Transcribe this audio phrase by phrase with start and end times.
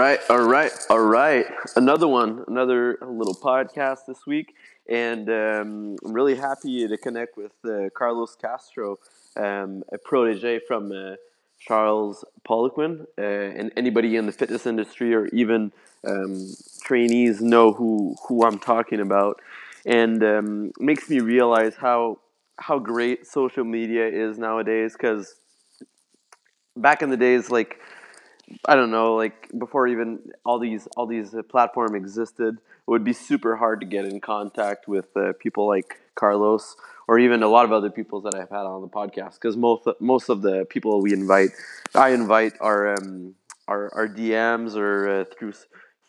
[0.00, 1.44] right, all right, all right.
[1.76, 4.54] Another one, another little podcast this week,
[4.88, 8.98] and um, I'm really happy to connect with uh, Carlos Castro,
[9.36, 11.16] um, a protege from uh,
[11.58, 15.70] Charles Poliquin, uh, and anybody in the fitness industry or even
[16.06, 16.46] um,
[16.82, 19.38] trainees know who who I'm talking about,
[19.84, 22.20] and um, makes me realize how
[22.58, 24.94] how great social media is nowadays.
[24.94, 25.34] Because
[26.74, 27.78] back in the days, like
[28.66, 33.04] I don't know, like before even all these all these uh, platform existed, it would
[33.04, 36.76] be super hard to get in contact with uh, people like Carlos
[37.06, 39.86] or even a lot of other people that I've had on the podcast because most
[40.00, 41.50] most of the people we invite,
[41.94, 43.34] I invite are um,
[43.68, 45.54] DMs or uh, through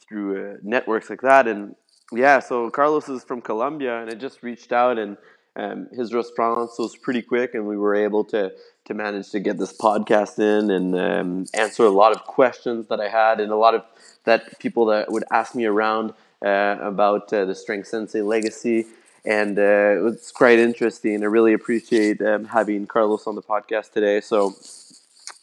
[0.07, 1.75] through uh, networks like that, and
[2.11, 5.17] yeah, so Carlos is from Colombia, and I just reached out and.
[5.53, 8.53] Um, his response was pretty quick, and we were able to
[8.91, 12.99] to manage to get this podcast in and um, answer a lot of questions that
[12.99, 13.83] I had and a lot of
[14.25, 16.13] that people that would ask me around
[16.45, 18.85] uh, about uh, the Strength Sensei legacy.
[19.23, 21.23] And uh, it was quite interesting.
[21.23, 24.19] I really appreciate um, having Carlos on the podcast today.
[24.19, 24.55] So,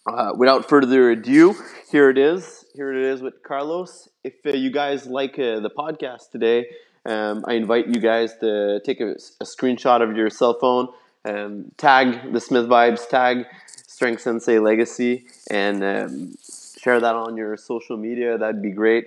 [0.06, 1.54] uh, without further ado,
[1.91, 2.64] here it is.
[2.74, 4.08] Here it is with Carlos.
[4.24, 6.66] If uh, you guys like uh, the podcast today,
[7.06, 10.88] um, I invite you guys to take a, a screenshot of your cell phone
[11.24, 16.34] um, tag the Smith Vibes, tag Strength Sensei Legacy, and um,
[16.80, 18.38] share that on your social media.
[18.38, 19.06] That'd be great.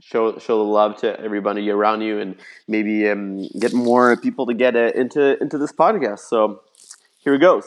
[0.00, 2.36] Show show the love to everybody around you, and
[2.68, 6.20] maybe um, get more people to get uh, into into this podcast.
[6.20, 6.62] So
[7.18, 7.66] here it goes.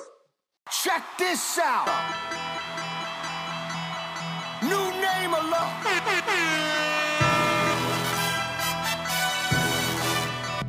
[0.72, 1.88] Check this out.
[4.64, 5.82] New name alone.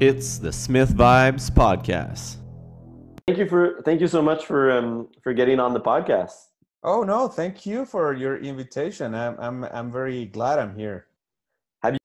[0.00, 2.41] It's the Smith Vibes Podcast.
[3.26, 6.48] Thank you for thank you so much for um, for getting on the podcast.
[6.82, 9.14] Oh no, thank you for your invitation.
[9.14, 11.06] I'm I'm I'm very glad I'm here.
[11.82, 11.98] Have you?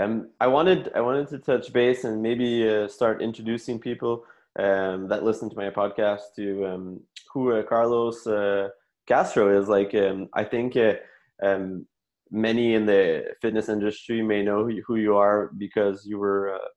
[0.00, 4.24] Um, I wanted I wanted to touch base and maybe uh, start introducing people
[4.58, 7.00] um, that listen to my podcast to um,
[7.32, 8.70] who uh, Carlos uh,
[9.06, 9.68] Castro is.
[9.68, 10.94] Like um, I think uh,
[11.40, 11.86] um,
[12.32, 16.68] many in the fitness industry may know who you are because you were uh,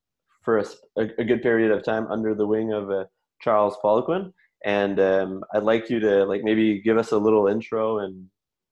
[0.43, 0.65] for a,
[1.17, 3.05] a, good period of time under the wing of uh,
[3.41, 4.33] Charles Poliquin,
[4.65, 8.25] and um, I'd like you to like maybe give us a little intro and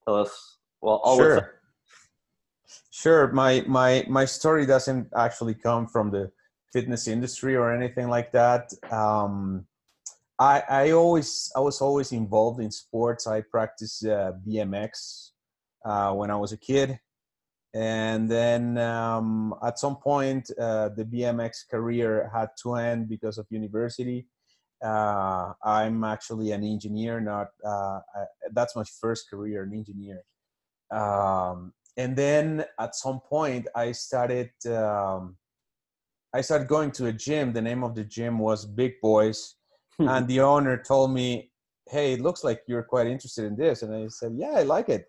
[0.05, 1.55] tell us well all sure.
[2.91, 3.31] Sure.
[3.31, 6.31] My my my story doesn't actually come from the
[6.71, 8.71] fitness industry or anything like that.
[8.91, 9.65] Um,
[10.39, 13.27] I I always I was always involved in sports.
[13.27, 15.31] I practiced uh, BMX
[15.85, 16.99] uh, when I was a kid,
[17.73, 23.45] and then um, at some point uh, the BMX career had to end because of
[23.49, 24.27] university
[24.83, 30.23] uh, I'm actually an engineer, not uh, I, that's my first career, an engineer.
[30.91, 35.37] Um, and then at some point, I started um,
[36.33, 37.53] I started going to a gym.
[37.53, 39.55] The name of the gym was Big Boys,
[39.99, 41.51] and the owner told me,
[41.89, 44.89] "Hey, it looks like you're quite interested in this." And I said, "Yeah, I like
[44.89, 45.05] it."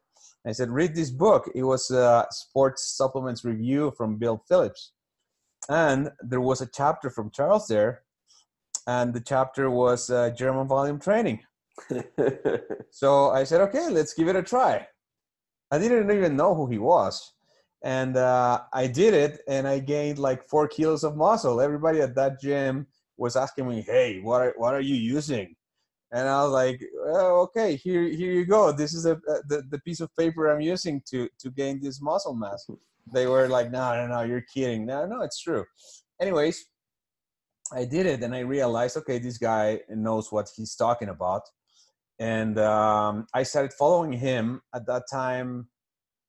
[0.46, 4.92] I said, "Read this book." It was a sports supplements review from Bill Phillips,
[5.68, 8.05] and there was a chapter from Charles there
[8.86, 11.40] and the chapter was uh, German volume training.
[12.90, 14.86] so I said, okay, let's give it a try.
[15.70, 17.32] I didn't even know who he was.
[17.82, 21.60] And uh, I did it, and I gained like four kilos of muscle.
[21.60, 22.86] Everybody at that gym
[23.16, 25.54] was asking me, "Hey, what are, what are you using?"
[26.10, 28.72] And I was like, oh, "Okay, here here you go.
[28.72, 32.00] This is a, a, the the piece of paper I'm using to to gain this
[32.00, 32.66] muscle mass."
[33.12, 35.64] They were like, "No, no, no, you're kidding." No, no, it's true.
[36.20, 36.66] Anyways,
[37.72, 41.42] I did it and I realized, okay, this guy knows what he's talking about.
[42.18, 45.68] And um, I started following him at that time.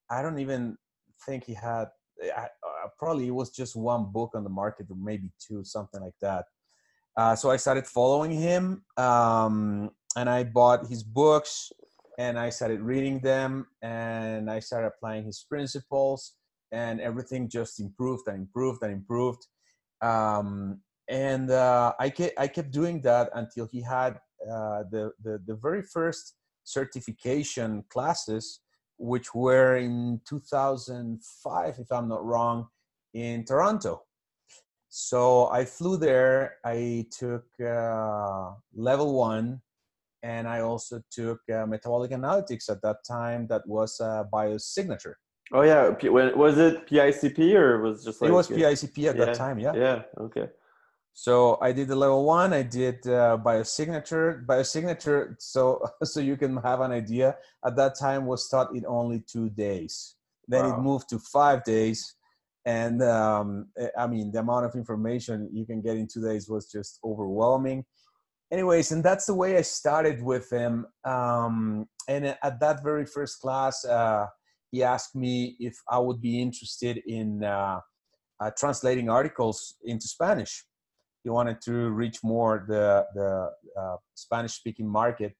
[0.09, 0.77] I don't even
[1.25, 1.85] think he had,
[2.23, 6.01] I, uh, probably it was just one book on the market or maybe two, something
[6.01, 6.45] like that.
[7.15, 11.71] Uh, so I started following him um, and I bought his books
[12.17, 16.33] and I started reading them and I started applying his principles
[16.71, 19.45] and everything just improved and improved and improved.
[20.01, 25.41] Um, and uh, I kept I kept doing that until he had uh, the, the
[25.45, 28.61] the very first certification classes,
[28.97, 32.67] which were in 2005, if I'm not wrong,
[33.13, 34.03] in Toronto.
[34.89, 36.57] So I flew there.
[36.65, 39.61] I took uh, level one,
[40.23, 43.47] and I also took uh, metabolic analytics at that time.
[43.47, 45.13] That was uh, biosignature.
[45.53, 45.89] Oh yeah,
[46.35, 49.59] was it PICP or was it just like it was PICP at yeah, that time?
[49.59, 49.73] Yeah.
[49.73, 50.01] Yeah.
[50.19, 50.49] Okay.
[51.17, 52.53] So I did the level one.
[52.53, 54.45] I did uh, biosignature.
[54.45, 55.33] Biosignature.
[55.39, 57.37] So so you can have an idea.
[57.65, 60.13] At that time, was taught in only two days.
[60.47, 60.77] Then Wow.
[60.77, 62.13] it moved to five days,
[62.67, 66.47] and um, eh, I mean the amount of information you can get in two days
[66.47, 67.83] was just overwhelming.
[68.51, 70.85] Anyways, and that's the way I started with him.
[71.03, 74.27] Um, and at that very first class, uh,
[74.69, 77.79] he asked me if I would be interested in uh,
[78.39, 80.63] uh, translating articles into Spanish.
[81.23, 85.33] He wanted to reach more the the uh, Spanish speaking market.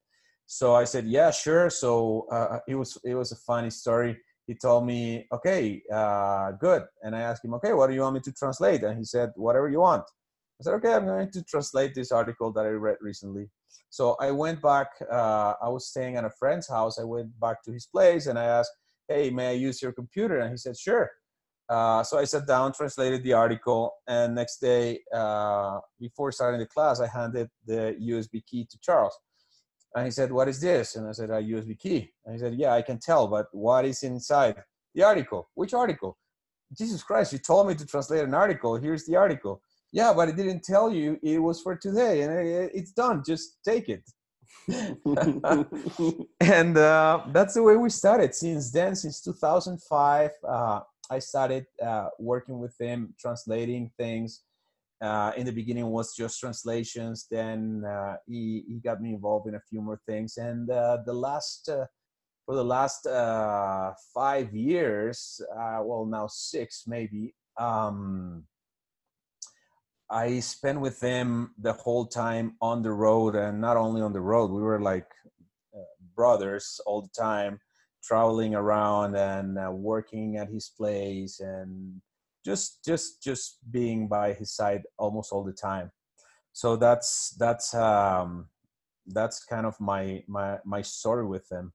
[0.46, 1.68] So I said, yeah, sure.
[1.70, 4.18] So uh, it was it was a funny story.
[4.46, 6.84] He told me, okay, uh, good.
[7.02, 8.82] And I asked him, okay, what do you want me to translate?
[8.82, 10.04] And he said, whatever you want.
[10.58, 13.50] I said, okay, I'm going to translate this article that I read recently.
[13.90, 14.88] So I went back.
[15.12, 16.98] Uh, I was staying at a friend's house.
[16.98, 18.72] I went back to his place and I asked,
[19.06, 20.38] hey, may I use your computer?
[20.38, 21.10] And he said, sure.
[21.68, 26.66] Uh, so I sat down, translated the article, and next day, uh, before starting the
[26.66, 29.18] class, I handed the USB key to Charles.
[29.94, 30.96] And he said, What is this?
[30.96, 32.10] And I said, A USB key.
[32.24, 34.56] And he said, Yeah, I can tell, but what is inside
[34.94, 35.50] the article?
[35.54, 36.16] Which article?
[36.76, 38.76] Jesus Christ, you told me to translate an article.
[38.76, 39.62] Here's the article.
[39.92, 42.32] Yeah, but I didn't tell you it was for today, and
[42.74, 43.22] it's done.
[43.26, 44.04] Just take it.
[46.40, 48.34] and uh, that's the way we started.
[48.34, 54.42] Since then, since 2005, uh, I started uh, working with him, translating things.
[55.00, 57.26] Uh, in the beginning was just translations.
[57.30, 61.12] Then uh, he he got me involved in a few more things, and uh, the
[61.12, 61.86] last uh,
[62.44, 67.34] for the last uh, five years, well now six maybe.
[67.58, 68.44] Um,
[70.10, 74.20] I spent with him the whole time on the road, and not only on the
[74.20, 74.50] road.
[74.50, 75.06] We were like
[76.16, 77.60] brothers all the time,
[78.08, 82.00] traveling around and uh, working at his place, and
[82.44, 85.90] just just just being by his side almost all the time.
[86.52, 88.48] So that's that's um,
[89.06, 91.72] that's kind of my my my story with him.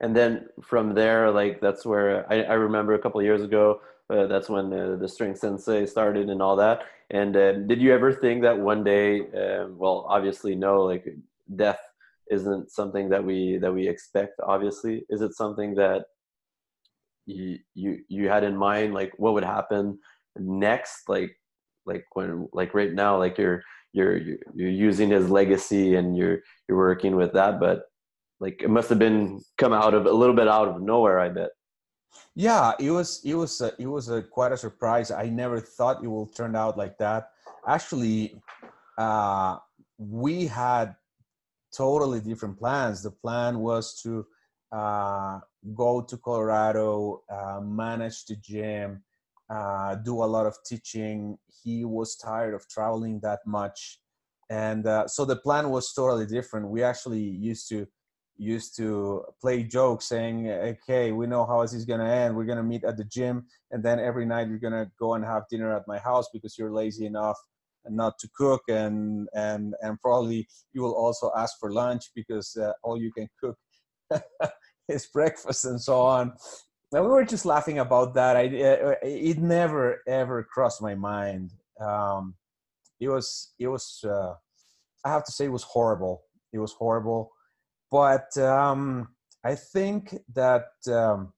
[0.00, 3.80] and then from there, like that's where I, I remember a couple years ago.
[4.08, 6.82] Uh, that's when uh, the Strength Sensei started and all that.
[7.10, 9.20] And uh, did you ever think that one day?
[9.20, 10.82] Um, well, obviously, no.
[10.82, 11.06] Like
[11.54, 11.80] death
[12.30, 14.40] isn't something that we that we expect.
[14.42, 16.04] Obviously, is it something that
[17.26, 18.94] you you you had in mind?
[18.94, 19.98] Like what would happen
[20.36, 21.08] next?
[21.08, 21.36] Like
[21.86, 23.62] like when like right now, like you're
[23.92, 24.18] you're
[24.54, 27.82] you're using his legacy and you're you're working with that, but
[28.40, 31.28] like it must have been come out of a little bit out of nowhere i
[31.28, 31.50] bet
[32.34, 35.10] Yeah, it was it was a, it was a quite a surprise.
[35.14, 37.30] I never thought it will turn out like that.
[37.62, 38.34] Actually,
[38.98, 39.62] uh,
[39.94, 40.96] we had
[41.76, 43.02] totally different plans.
[43.02, 44.26] The plan was to
[44.72, 45.40] uh,
[45.74, 49.02] go to Colorado, uh, manage the gym,
[49.48, 51.38] uh, do a lot of teaching.
[51.62, 54.00] He was tired of traveling that much,
[54.48, 56.68] and uh, so the plan was totally different.
[56.68, 57.86] We actually used to
[58.36, 62.36] used to play jokes saying, "Okay, we know how this is gonna end.
[62.36, 65.48] We're gonna meet at the gym, and then every night we're gonna go and have
[65.50, 67.38] dinner at my house because you're lazy enough
[67.88, 72.72] not to cook, and and and probably you will also ask for lunch because uh,
[72.82, 73.56] all you can cook
[74.88, 76.32] is breakfast and so on."
[76.92, 78.36] And we were just laughing about that.
[78.36, 81.52] I uh, it never ever crossed my mind.
[81.80, 82.34] Um,
[83.00, 84.34] it was it was uh,
[85.04, 86.22] I have to say it was horrible.
[86.52, 87.32] It was horrible
[87.90, 89.08] but um,
[89.44, 91.32] I think that um,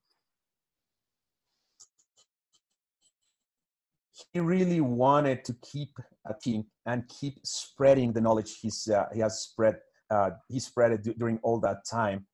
[4.32, 5.98] he really wanted to keep
[6.40, 9.76] team and keep spreading the knowledge he's uh, he has spread
[10.10, 12.26] uh, he spread it d- during all that time.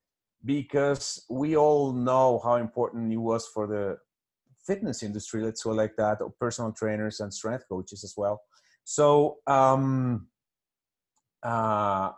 [0.44, 3.98] Because we all know how important he was for the
[4.66, 8.40] fitness industry let's go like that or personal trainers and strength coaches as well.
[8.84, 10.28] So um,
[11.42, 12.10] uh,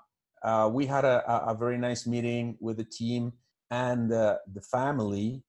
[0.42, 3.32] uh, we had a, a, a very nice meeting with the team
[3.70, 5.42] and uh, the family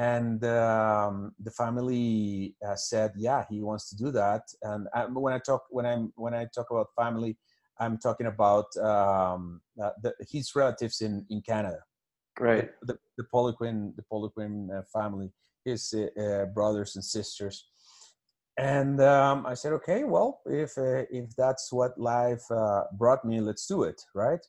[0.00, 5.34] and um, the family uh, said yeah he wants to do that and I, when
[5.34, 7.36] i talk when i'm when i talk about family
[7.78, 11.80] i'm talking about um, uh, the, his relatives in in canada
[12.38, 15.30] right the, the poliquin the poliquin uh, family
[15.66, 17.66] his uh, brothers and sisters
[18.58, 23.40] and um, I said, okay, well, if uh, if that's what life uh, brought me,
[23.40, 24.44] let's do it, right?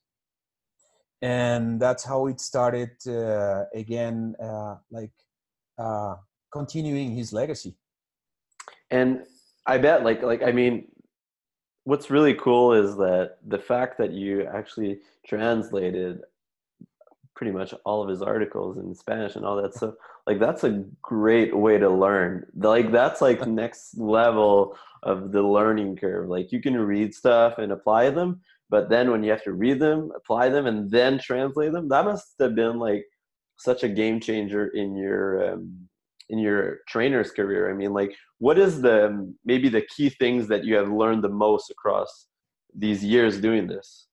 [1.22, 2.91] And that's how it started.
[3.08, 5.13] Uh, again, uh, like
[5.82, 6.16] uh,
[6.52, 7.76] continuing his legacy.
[8.90, 9.24] and
[9.66, 10.76] i bet like like i mean
[11.84, 16.20] what's really cool is that the fact that you actually translated
[17.36, 19.94] pretty much all of his articles in spanish and all that stuff
[20.28, 25.96] like that's a great way to learn like that's like next level of the learning
[25.96, 29.54] curve like you can read stuff and apply them but then when you have to
[29.54, 33.06] read them apply them and then translate them that must have been like
[33.63, 35.89] such a game changer in your um,
[36.30, 37.70] in your trainer's career?
[37.70, 41.30] I mean, like, what is the maybe the key things that you have learned the
[41.30, 42.27] most across
[42.74, 44.08] these years doing this?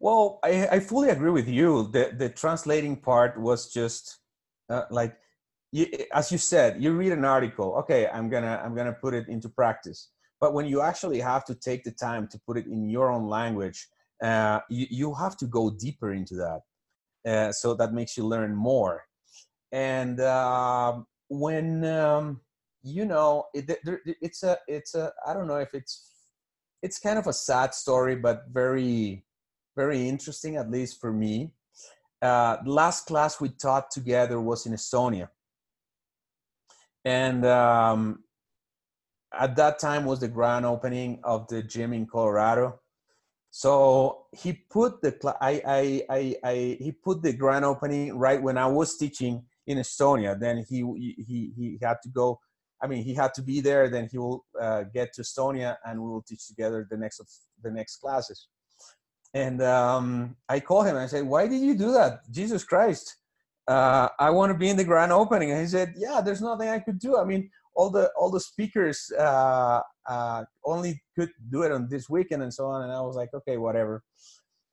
[0.00, 1.88] Well, I, I fully agree with you.
[1.92, 4.18] The the translating part was just
[4.70, 5.16] uh, like,
[5.72, 7.74] you, as you said, you read an article.
[7.80, 10.10] Okay, I'm gonna I'm gonna put it into practice.
[10.40, 13.26] But when you actually have to take the time to put it in your own
[13.26, 13.88] language,
[14.22, 16.60] uh, you you have to go deeper into that.
[17.28, 19.04] Uh, so that makes you learn more.
[19.70, 22.40] And uh, when um,
[22.82, 23.78] you know, it,
[24.22, 26.10] it's a it's a I don't know if it's
[26.82, 29.24] it's kind of a sad story, but very
[29.76, 31.52] very interesting, at least for me.
[32.22, 35.28] Uh, last class we taught together was in Estonia,
[37.04, 38.24] and um,
[39.38, 42.80] at that time was the grand opening of the gym in Colorado.
[43.58, 48.56] So he put the I, I, I, I, he put the grand opening right when
[48.56, 50.38] I was teaching in Estonia.
[50.38, 50.78] Then he
[51.26, 52.38] he he had to go.
[52.80, 53.88] I mean, he had to be there.
[53.88, 57.26] Then he will uh, get to Estonia, and we will teach together the next of
[57.64, 58.46] the next classes.
[59.34, 62.30] And um, I called him and I said, Why did you do that?
[62.30, 63.16] Jesus Christ.
[63.66, 65.50] Uh, I want to be in the grand opening.
[65.50, 67.18] And he said, Yeah, there's nothing I could do.
[67.18, 72.10] I mean, all the all the speakers uh, uh, only could do it on this
[72.10, 72.82] weekend and so on.
[72.82, 74.02] And I was like, okay, whatever.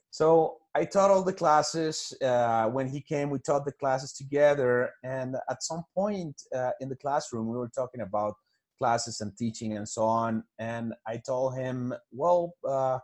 [0.09, 2.13] So I taught all the classes.
[2.19, 4.91] Uh, when he came, we taught the classes together.
[5.03, 8.33] And at some point uh, in the classroom, we were talking about
[8.79, 10.43] classes and teaching and so on.
[10.57, 13.00] And I told him, well, uh,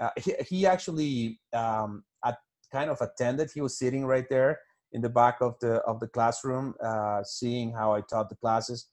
[0.00, 2.36] uh, he, he, actually um, at,
[2.72, 3.50] kind of attended.
[3.54, 4.58] He was sitting right there
[4.92, 6.74] in the back of the of the classroom,
[7.24, 8.88] seeing how I taught the classes.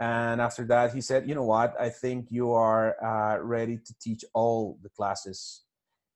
[0.00, 1.78] And after that, he said, "You know what?
[1.78, 5.62] I think you are uh, ready to teach all the classes."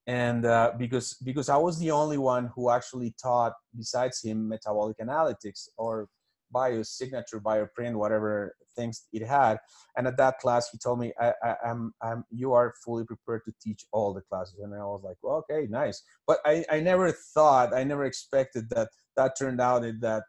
[0.07, 4.99] And uh, because because I was the only one who actually taught, besides him, metabolic
[4.99, 6.09] analytics or
[6.51, 9.59] bio signature, bioprint, whatever things it had.
[9.97, 13.43] And at that class, he told me, I, I, I'm, I'm, you are fully prepared
[13.47, 14.61] to teach all the classes.
[14.63, 16.03] And I was like, well, okay, nice.
[16.27, 20.23] But I, I never thought, I never expected that that turned out that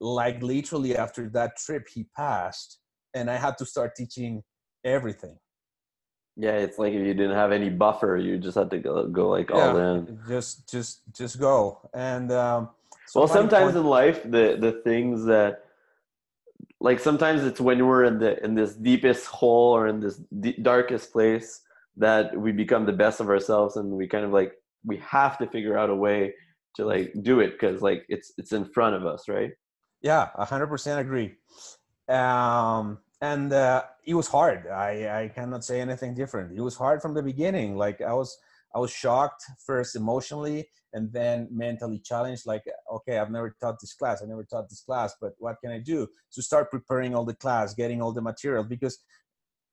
[0.00, 2.78] like literally after that trip, he passed
[3.14, 4.42] and I had to start teaching
[4.84, 5.38] everything.
[6.36, 9.28] Yeah, it's like if you didn't have any buffer, you just had to go, go
[9.28, 10.20] like all yeah, in.
[10.28, 11.90] Just, just, just go.
[11.92, 12.70] And um,
[13.14, 15.64] well, sometimes point- in life, the the things that
[16.80, 20.56] like sometimes it's when we're in the in this deepest hole or in this d-
[20.62, 21.62] darkest place
[21.96, 24.52] that we become the best of ourselves and we kind of like
[24.84, 26.32] we have to figure out a way
[26.76, 29.50] to like do it because like it's it's in front of us right
[30.02, 31.34] yeah 100% agree
[32.08, 34.66] um and uh, it was hard.
[34.68, 36.56] I i cannot say anything different.
[36.56, 37.76] It was hard from the beginning.
[37.76, 38.38] Like i was
[38.74, 43.94] i was shocked first emotionally and then mentally challenged like okay i've never taught this
[43.94, 44.22] class.
[44.22, 47.34] I never taught this class but what can i do to start preparing all the
[47.34, 48.64] class getting all the material?
[48.64, 48.98] Because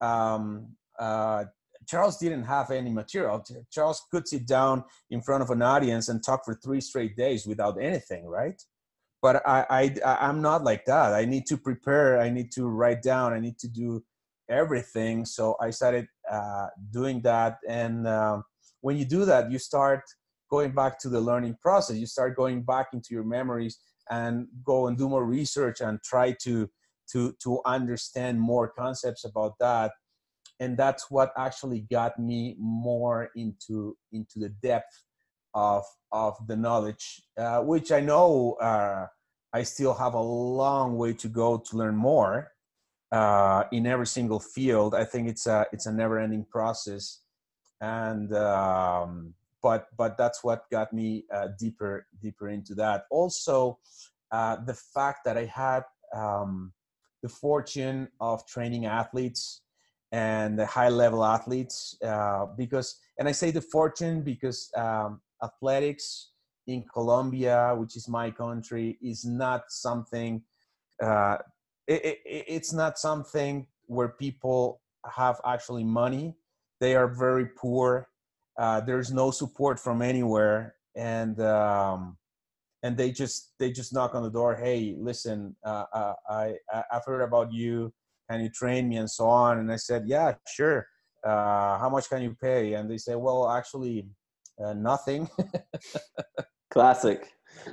[0.01, 1.45] um, uh,
[1.87, 3.43] charles didn't have any material.
[3.71, 7.45] Charles could sit down in front of an audience and talk for three straight days
[7.45, 8.61] without anything right
[9.25, 11.09] but I, I i'm not like that.
[11.21, 12.09] I need to prepare.
[12.25, 13.33] I need to write down.
[13.33, 13.89] I need to do
[14.61, 15.15] everything.
[15.35, 16.05] So i started
[16.37, 16.67] uh,
[16.97, 17.53] doing that.
[17.81, 18.37] And uh,
[18.85, 20.03] when you do that you start
[20.55, 21.97] going back to the learning process.
[22.03, 23.75] You start going back into your memories
[24.17, 24.31] and
[24.71, 26.69] go and do more research and try to
[27.11, 29.89] to to understand more concepts about that.
[30.61, 34.95] And that's what actually got me more into into the depth
[35.55, 39.07] of of the knowledge uh, which i know uh,
[39.53, 42.51] i still have a long way to go to learn more
[43.11, 47.21] uh, in every single field i think it's a it's a never ending process
[47.81, 53.05] and um, but but that's what got me uh, deeper deeper into that.
[53.09, 53.79] Also,
[54.31, 55.83] uh, the fact that I had
[56.13, 56.71] um,
[57.23, 59.61] the fortune of training athletes
[60.11, 66.31] and the high level athletes uh, because and I say the fortune because um, athletics
[66.67, 70.41] in Colombia, which is my country, is not something.
[71.01, 71.37] Uh,
[71.87, 76.35] it, it, it's not something where people have actually money.
[76.79, 78.09] They are very poor.
[78.57, 80.75] Uh, there's no support from anywhere.
[80.95, 82.17] And um,
[82.83, 86.55] and they just they just knock on the door hey listen uh, uh, I,
[86.91, 87.91] i've heard about you.
[88.29, 88.97] Can you train me?
[88.97, 89.59] and so on.
[89.59, 90.87] And i said yeah sure.
[91.23, 92.73] Uh, how much can you pay?
[92.73, 94.07] And they say well actually
[94.63, 95.29] uh, nothing.
[96.71, 97.31] Classic.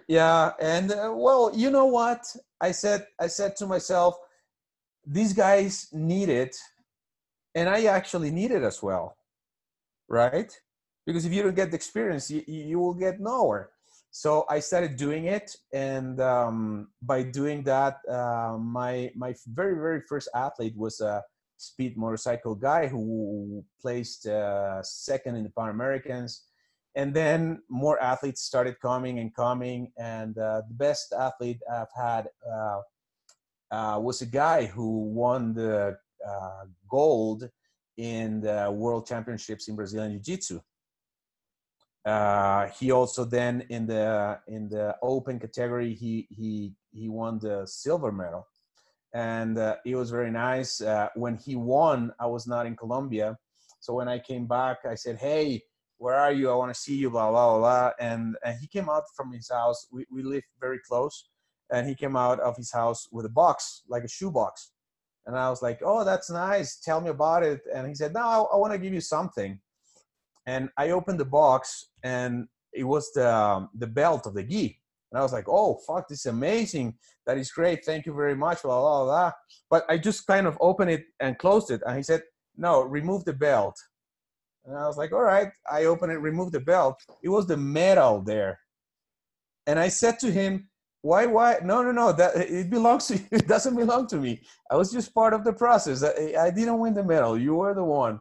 [0.08, 2.24] Yeah and uh, well you know what?
[2.60, 4.16] I said i said to myself
[5.04, 6.56] these guys need it
[7.56, 9.16] and i actually need it as well
[10.12, 10.52] right?
[11.06, 13.70] Because if you don't get the experience you, you will get nowhere.
[14.10, 20.02] So I started doing it, and um, by doing that, uh, my my very very
[20.06, 21.22] first athlete was a
[21.56, 26.42] speed motorcycle guy who placed uh, second in the Pan Americans,
[26.94, 32.28] and then more athletes started coming and coming, and uh, the best athlete I've had
[32.50, 32.80] uh,
[33.70, 35.96] uh, was a guy who won the
[36.28, 37.48] uh, gold
[37.96, 40.60] in the World Championships in Brazilian Jiu-Jitsu.
[42.04, 47.64] Uh, he also then in the in the open category he he he won the
[47.64, 48.46] silver medal,
[49.14, 50.82] and uh, it was very nice.
[51.14, 53.38] When he won, I was not in Colombia,
[53.78, 55.62] so when I came back, I said, "Hey,
[56.02, 56.50] where are you?
[56.50, 57.90] I want to see you." Blah blah blah.
[57.98, 59.86] And and he came out from his house.
[59.92, 61.16] We we live very close,
[61.72, 64.72] and he came out of his house with a box, like a shoe box.
[65.26, 66.70] And I was like, "Oh, that's nice.
[66.88, 69.60] Tell me about it." And he said, "No, I, I want to give you something."
[70.46, 74.78] and I opened the box and it was the um, the belt of the gi.
[75.10, 76.94] And I was like, oh fuck, this is amazing.
[77.26, 77.84] That is great.
[77.84, 78.62] Thank you very much.
[78.62, 79.32] Blah blah blah.
[79.70, 81.82] But I just kind of opened it and closed it.
[81.86, 82.22] And he said,
[82.56, 83.76] no, remove the belt.
[84.64, 85.48] And I was like, all right.
[85.70, 87.00] I opened it, removed the belt.
[87.22, 88.58] It was the medal there.
[89.66, 90.68] And I said to him,
[91.04, 94.40] why why no no no that it belongs to you it doesn't belong to me
[94.70, 97.74] i was just part of the process i, I didn't win the medal you were
[97.74, 98.20] the one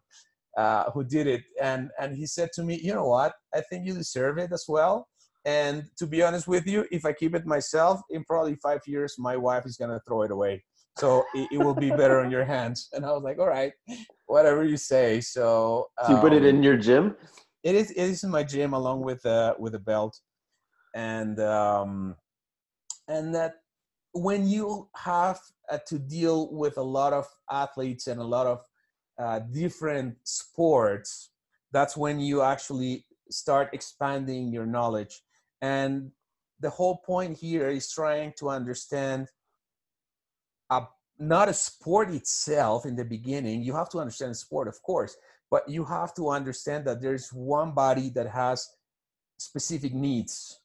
[0.58, 3.34] uh, who did it, and and he said to me, "You know what?
[3.54, 5.08] I think you deserve it as well."
[5.46, 9.16] And to be honest with you, if I keep it myself, in probably five years,
[9.18, 10.64] my wife is gonna throw it away.
[10.98, 12.90] So it, it will be better on your hands.
[12.94, 13.74] And I was like, "All right,
[14.28, 17.16] whatever you say." So, um, you put it in um, your gym.
[17.64, 17.92] It is.
[17.92, 20.20] It is in my gym along with uh, with a belt,
[20.94, 22.16] and um,
[23.08, 23.56] and that
[24.14, 28.60] when you have uh, to deal with a lot of athletes and a lot of
[29.20, 31.32] uh, different sports,
[31.72, 35.24] that's when you actually start expanding your knowledge.
[35.62, 36.12] And
[36.60, 39.30] the whole point here is trying to understand
[41.20, 43.62] not a sport itself in the beginning.
[43.62, 45.16] You have to understand sport, of course,
[45.52, 48.68] but you have to understand that there's one body that has
[49.38, 50.60] specific needs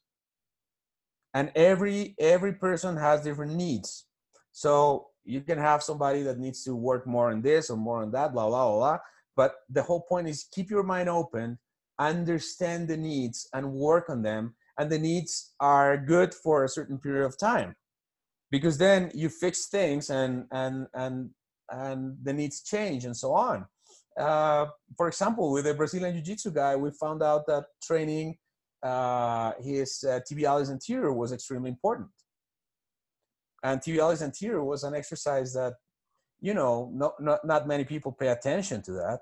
[1.32, 4.06] and every every person has different needs
[4.52, 8.10] so you can have somebody that needs to work more on this or more on
[8.12, 8.98] that, blah, blah, blah, blah.
[9.36, 11.58] But the whole point is keep your mind open,
[11.98, 14.54] understand the needs and work on them.
[14.78, 17.76] And the needs are good for a certain period of time
[18.50, 21.30] because then you fix things and, and, and,
[21.70, 23.66] and the needs change and so on.
[24.18, 28.38] Uh, for example, with the Brazilian Jiu Jitsu guy, we found out that training
[28.82, 32.08] uh, his uh, tibialis anterior was extremely important
[33.62, 35.74] and tibialis anterior was an exercise that
[36.40, 39.20] you know not, not, not many people pay attention to that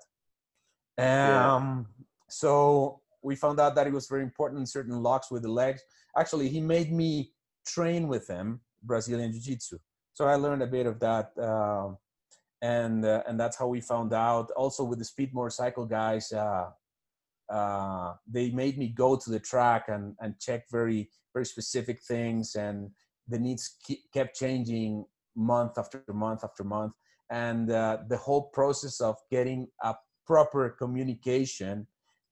[0.99, 2.05] um, yeah.
[2.29, 5.83] so we found out that it was very important in certain locks with the legs
[6.19, 7.33] actually he made me
[7.67, 9.79] train with him brazilian jiu-jitsu.
[10.13, 11.89] So i learned a bit of that uh,
[12.63, 14.51] and uh, and that's how we found out.
[14.53, 16.71] Also with the speed motorcycle guys uh,
[17.53, 22.55] uh, they made me go to the track and and check very very specific things
[22.55, 22.91] and
[23.29, 23.77] the needs
[24.13, 25.05] kept changing
[25.37, 26.93] month after month after month.
[27.31, 29.95] And uh, the whole process of getting a
[30.27, 31.87] proper communication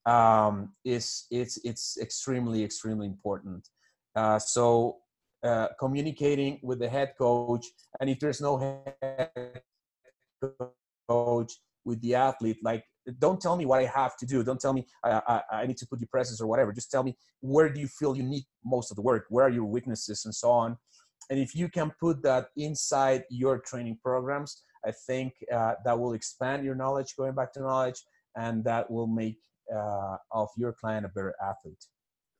[0.06, 3.68] um, is it's it's extremely extremely important.
[4.14, 4.98] Uh, so
[5.44, 7.66] uh, communicating with the head coach.
[8.00, 9.62] And if there's no head
[11.08, 11.52] coach
[11.84, 12.84] with the athlete like
[13.18, 14.44] don't tell me what i have to do.
[14.44, 16.72] Don't tell me I, I, I, need to put you presses or whatever.
[16.72, 19.26] Just tell me where do you feel you need most of the work?
[19.28, 20.24] Where are your weaknesses?
[20.24, 20.76] And so on.
[21.28, 26.14] And if you can put that inside your training programs i think uh, that will
[26.14, 28.00] expand your knowledge going back to knowledge
[28.36, 29.38] and that will make
[29.74, 31.84] uh, of your client a better athlete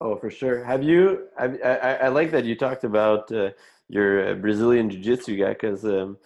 [0.03, 3.51] oh for sure have you i, I, I like that you talked about uh,
[3.89, 6.17] your uh, brazilian jiu-jitsu guy because um,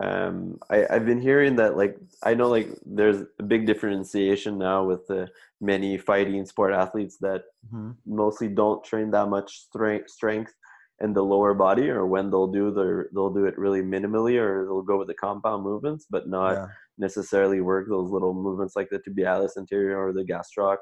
[0.00, 4.84] um, I, I've been hearing that like I know like there's a big differentiation now
[4.84, 5.28] with the
[5.60, 7.92] many fighting sport athletes that mm-hmm.
[8.06, 10.52] mostly don't train that much strength strength
[11.00, 14.64] in the lower body or when they'll do their they'll do it really minimally or
[14.66, 16.66] they'll go with the compound movements but not yeah.
[16.98, 20.76] necessarily work those little movements like the tibialis anterior or the gastroc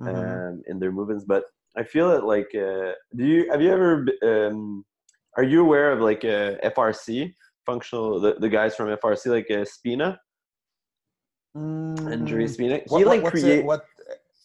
[0.00, 0.08] mm-hmm.
[0.08, 1.44] um, in their movements but
[1.76, 4.84] I feel it like uh, do you have you ever um,
[5.36, 9.50] are you aware of like a uh, FRC functional the, the guys from FRC like
[9.50, 10.18] uh, Spina?
[11.56, 12.78] Mm, Spina?
[12.78, 13.86] He what, like create what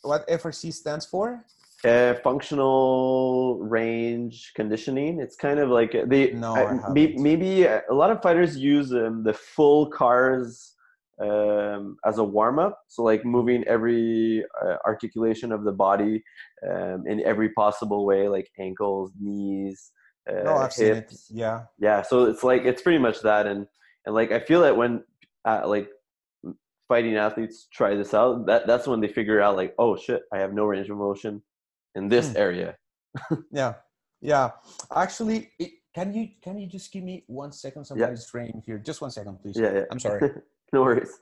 [0.03, 1.43] what FRC stands for?
[1.83, 5.19] Uh, functional range conditioning.
[5.19, 9.23] It's kind of like they no, uh, maybe, maybe a lot of fighters use um,
[9.23, 10.74] the full CARs
[11.21, 12.79] um, as a warm up.
[12.87, 16.23] So like moving every uh, articulation of the body
[16.69, 19.91] um, in every possible way, like ankles, knees,
[20.29, 20.95] uh, no, I've seen it.
[20.95, 21.27] hips.
[21.31, 21.63] Yeah.
[21.79, 23.67] Yeah, so it's like it's pretty much that, and
[24.05, 25.03] and like I feel that when
[25.45, 25.89] uh, like
[26.87, 30.39] fighting athletes try this out, that that's when they figure out like, oh shit, I
[30.39, 31.41] have no range of motion
[31.95, 32.37] in this Hmm.
[32.37, 32.75] area.
[33.51, 33.75] Yeah,
[34.21, 34.51] yeah.
[34.93, 37.85] Actually, it, can you can you just give me one second?
[37.85, 38.77] Somebody's ringing here.
[38.79, 39.55] Just one second, please.
[39.57, 39.83] Yeah, yeah.
[39.91, 40.31] I'm sorry.
[40.75, 41.17] no worries.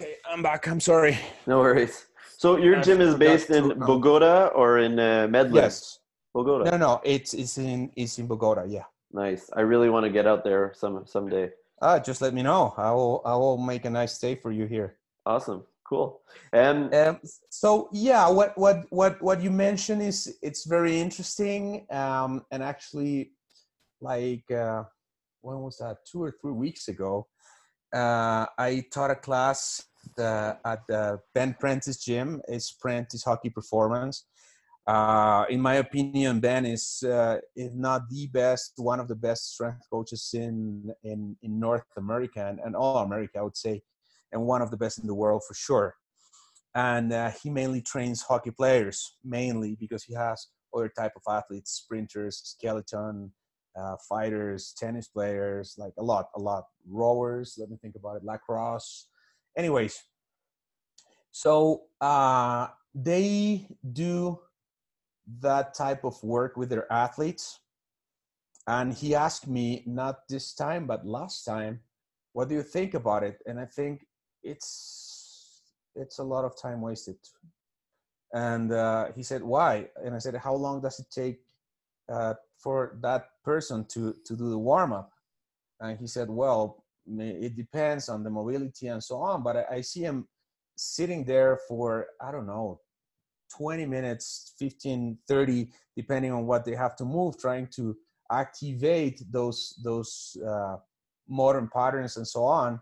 [0.00, 0.68] Okay, I'm back.
[0.68, 1.18] I'm sorry.
[1.46, 2.07] No worries.
[2.38, 5.64] So your gym is based in Bogota or in uh, Medellin?
[5.64, 5.98] Yes.
[6.32, 6.70] Bogota.
[6.70, 7.00] No, no.
[7.02, 8.62] It's it's in it's in Bogota.
[8.64, 8.84] Yeah.
[9.12, 9.50] Nice.
[9.56, 11.50] I really want to get out there some someday.
[11.82, 12.74] Ah, just let me know.
[12.76, 14.98] I will I will make a nice stay for you here.
[15.26, 15.64] Awesome.
[15.82, 16.20] Cool.
[16.52, 17.18] And Um,
[17.50, 21.86] so yeah, what what what what you mentioned is it's very interesting.
[21.90, 23.32] Um, and actually,
[24.00, 24.84] like uh,
[25.40, 26.06] when was that?
[26.06, 27.26] Two or three weeks ago,
[27.92, 29.87] uh, I taught a class
[30.18, 32.40] at the Ben Prentiss Gym.
[32.48, 34.24] It's Prentiss Hockey Performance.
[34.86, 39.52] Uh, in my opinion, Ben is uh, if not the best, one of the best
[39.52, 43.82] strength coaches in in in North America and, and all America, I would say,
[44.32, 45.94] and one of the best in the world for sure
[46.74, 51.72] and uh, he mainly trains hockey players mainly because he has other type of athletes
[51.72, 53.32] sprinters skeleton
[53.78, 58.24] uh, fighters tennis players like a lot a lot rowers let me think about it
[58.24, 59.08] lacrosse
[59.58, 60.04] anyways
[61.38, 64.40] so uh, they do
[65.40, 67.60] that type of work with their athletes.
[68.66, 71.80] And he asked me not this time but last time
[72.32, 73.40] what do you think about it?
[73.46, 74.06] And i think
[74.42, 75.62] it's
[75.94, 77.18] it's a lot of time wasted.
[78.32, 79.88] And uh, he said why?
[80.04, 81.40] And i said how long does it take
[82.12, 85.12] uh, for that person to to do the warm up
[85.80, 86.84] and he said well
[87.18, 90.26] it depends on the mobility and so on but i, I see him
[90.76, 92.80] sitting there for i don't know
[93.56, 97.96] 20 minutes 15 30 depending on what they have to move trying to
[98.30, 100.76] activate those those uh,
[101.28, 102.80] modern patterns and so on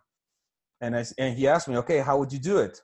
[0.81, 2.81] and I, and he asked me okay how would you do it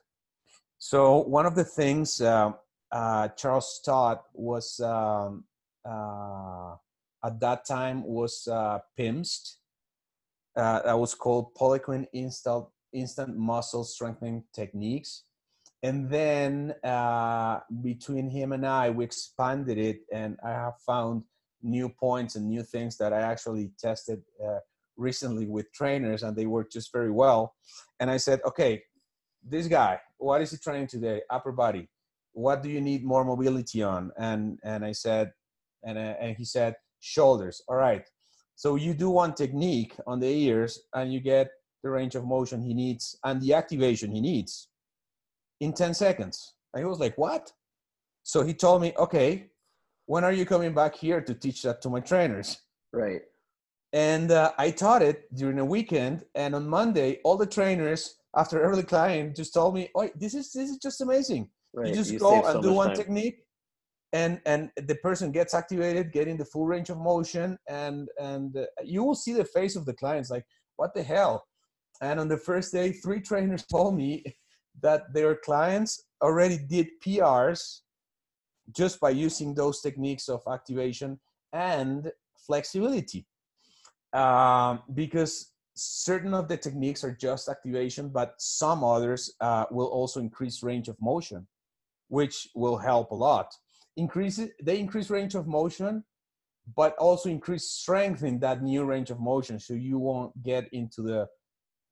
[0.77, 2.51] so one of the things uh,
[2.91, 5.43] uh, charles taught was um,
[5.85, 6.75] uh,
[7.23, 9.55] at that time was uh, PIMST.
[10.55, 15.23] Uh, that was called Poliquin Instant, Instant Muscle Strengthening Techniques.
[15.81, 21.23] And then uh, between him and I, we expanded it, and I have found
[21.61, 24.59] new points and new things that I actually tested uh,
[24.95, 27.55] recently with trainers, and they work just very well.
[27.99, 28.83] And I said, okay,
[29.43, 31.21] this guy, what is he training today?
[31.29, 31.89] Upper body.
[32.31, 34.11] What do you need more mobility on?
[34.17, 35.33] And and I said,
[35.83, 37.61] and uh, and he said shoulders.
[37.67, 38.05] All right.
[38.63, 41.49] So you do one technique on the ears, and you get
[41.83, 44.69] the range of motion he needs and the activation he needs
[45.59, 46.53] in 10 seconds.
[46.73, 47.51] And he was like, What?
[48.23, 49.47] So he told me, Okay,
[50.05, 52.61] when are you coming back here to teach that to my trainers?
[52.93, 53.23] right.
[53.91, 56.23] And uh, I taught it during a weekend.
[56.33, 60.53] And on Monday, all the trainers, after every client, just told me, "Oh, this is
[60.53, 61.49] this is just amazing.
[61.73, 61.89] Right.
[61.89, 62.95] You just You go and do one time.
[62.95, 63.42] technique,
[64.13, 68.65] and and the person gets activated, getting the full range of motion, and and uh,
[68.83, 70.45] you will see the face of the clients like,
[70.77, 71.45] what the hell?
[72.01, 74.23] And on the first day, three trainers told me
[74.81, 77.81] that their clients already did PRs
[78.75, 81.19] just by using those techniques of activation
[81.51, 82.11] and
[82.47, 83.25] flexibility.
[84.13, 90.19] Um, because certain of the techniques are just activation, but some others uh, will also
[90.19, 91.47] increase range of motion,
[92.09, 93.53] which will help a lot.
[93.95, 96.03] Increase it, they increase range of motion,
[96.75, 101.01] but also increase strength in that new range of motion, so you won't get into
[101.01, 101.27] the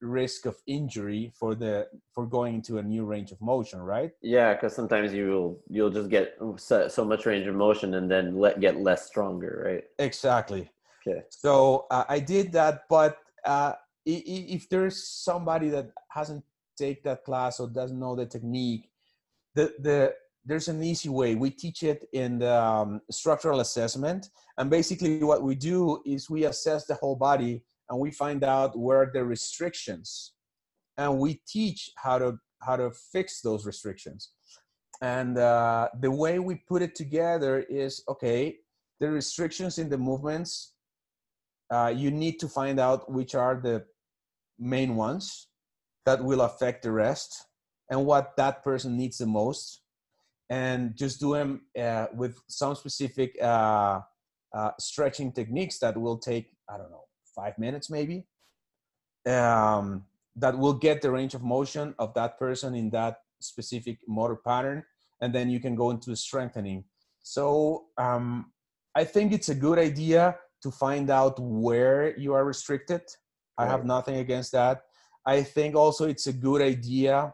[0.02, 4.12] risk of injury for the for going into a new range of motion, right?
[4.22, 8.38] Yeah, because sometimes you'll you'll just get so, so much range of motion and then
[8.38, 9.84] let get less stronger, right?
[10.00, 10.72] Exactly.
[11.08, 11.22] Okay.
[11.30, 13.74] So uh, I did that, but uh,
[14.06, 16.44] if there's somebody that hasn't
[16.78, 18.90] take that class or doesn't know the technique,
[19.56, 20.14] the the
[20.45, 21.36] there's an easy way.
[21.36, 26.45] We teach it in the um, structural assessment, and basically what we do is we
[26.45, 30.34] assess the whole body and we find out where the restrictions,
[30.97, 34.32] and we teach how to how to fix those restrictions.
[35.01, 38.58] and uh, the way we put it together is okay
[38.99, 40.73] the restrictions in the movements
[41.73, 43.84] uh, you need to find out which are the
[44.60, 45.47] main ones
[46.06, 47.47] that will affect the rest
[47.89, 49.81] and what that person needs the most
[50.52, 54.02] and just do them uh, with some specific uh,
[54.54, 58.26] uh, stretching techniques that will take i don't know five minutes maybe.
[59.28, 64.36] Um, that will get the range of motion of that person in that specific motor
[64.36, 64.84] pattern
[65.22, 66.84] and then you can go into strengthening.
[67.24, 68.52] So um,
[68.96, 73.02] i think it's a good idea to find out where you are restricted.
[73.58, 74.84] I have nothing against that.
[75.26, 77.34] I think also it's a good idea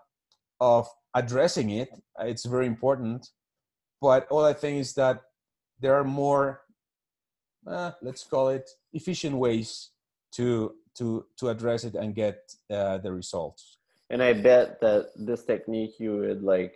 [0.59, 1.89] of addressing it
[2.19, 3.29] it's very important
[4.01, 5.21] but all i think is that
[5.79, 6.61] there are more
[7.67, 9.89] uh, let's call it efficient ways
[10.31, 13.77] to to to address it and get uh, the results
[14.09, 16.75] And I bet that this technique you would like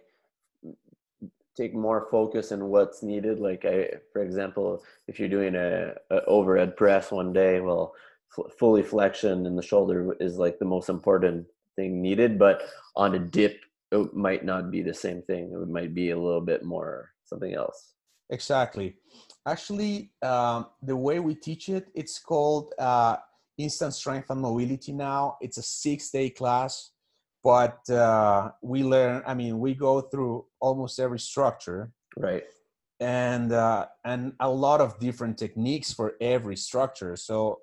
[1.55, 3.39] take more focus in what's needed.
[3.39, 7.93] Like I, for example, if you're doing a, a overhead press one day, well,
[8.57, 12.39] fully flexion in the shoulder is like the most important thing needed.
[12.39, 12.63] But
[12.95, 13.59] on a dip,
[13.91, 15.51] it might not be the same thing.
[15.53, 17.93] It might be a little bit more something else.
[18.29, 18.95] Exactly.
[19.45, 23.17] Actually, um, the way we teach it, it's called uh,
[23.57, 25.37] Instant Strength and Mobility now.
[25.41, 26.91] It's a six day class,
[27.43, 32.43] but uh, we learn, I mean, we go through almost every structure Right.
[32.99, 37.15] and uh, and a lot of different techniques for every structure.
[37.15, 37.59] So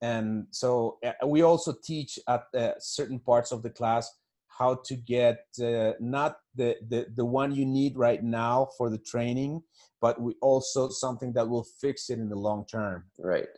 [0.00, 4.10] and so uh, we also teach at uh, certain parts of the class
[4.58, 8.98] how to get uh, not the, the the one you need right now for the
[8.98, 9.62] training,
[10.00, 13.04] but we also something that will fix it in the long term.
[13.18, 13.48] Right.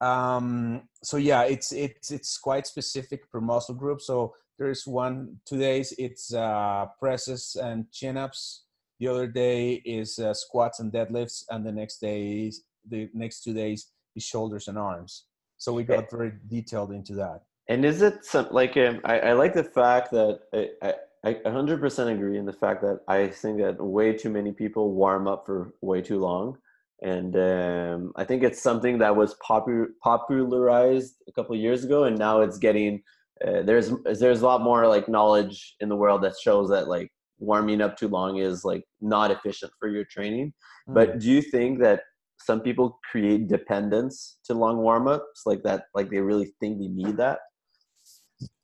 [0.00, 4.00] Um, so yeah, it's it's it's quite specific per muscle group.
[4.00, 8.64] So there's one two days it's uh, presses and chin ups.
[9.00, 13.42] The other day is uh, squats and deadlifts, and the next day is, the next
[13.42, 15.24] two days is shoulders and arms.
[15.58, 17.42] So we got very detailed into that.
[17.68, 21.34] And is it some like um, I, I like the fact that I, I I
[21.46, 25.46] 100% agree in the fact that I think that way too many people warm up
[25.46, 26.58] for way too long,
[27.02, 32.04] and um, I think it's something that was popular popularized a couple of years ago,
[32.04, 33.02] and now it's getting
[33.46, 37.10] uh, there's there's a lot more like knowledge in the world that shows that like
[37.38, 40.52] warming up too long is like not efficient for your training.
[40.86, 42.02] But do you think that
[42.40, 46.88] some people create dependence to long warm ups like that like they really think they
[46.88, 47.38] need that?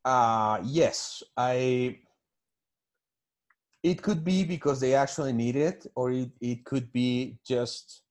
[0.05, 1.99] Uh, yes, I.
[3.83, 8.03] It could be because they actually need it, or it, it could be just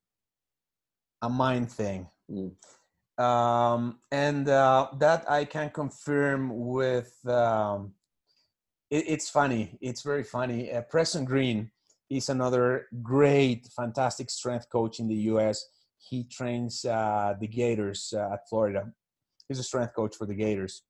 [1.22, 2.08] a mind thing.
[2.32, 2.54] Mm.
[3.24, 7.14] Um, and uh, that I can confirm with.
[7.28, 7.94] Um,
[8.90, 9.78] it, it's funny.
[9.82, 10.72] It's very funny.
[10.72, 11.72] Uh, Preston Greene
[12.10, 15.66] is another great, fantastic strength coach in the U.S.
[15.98, 18.92] He trains uh, the Gators uh, at Florida.
[19.48, 20.84] He's a strength coach for the Gators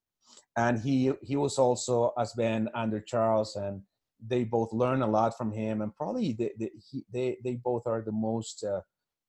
[0.58, 3.82] and he he was also as Ben under Charles, and
[4.26, 7.84] they both learn a lot from him, and probably they they he, they, they both
[7.86, 8.82] are the most uh,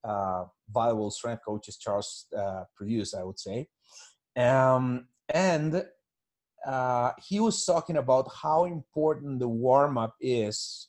[0.06, 3.68] uh, valuable strength coaches Charles uh, produced, I would say.
[4.36, 5.84] Um, and
[6.66, 10.88] uh, he was talking about how important the warm up is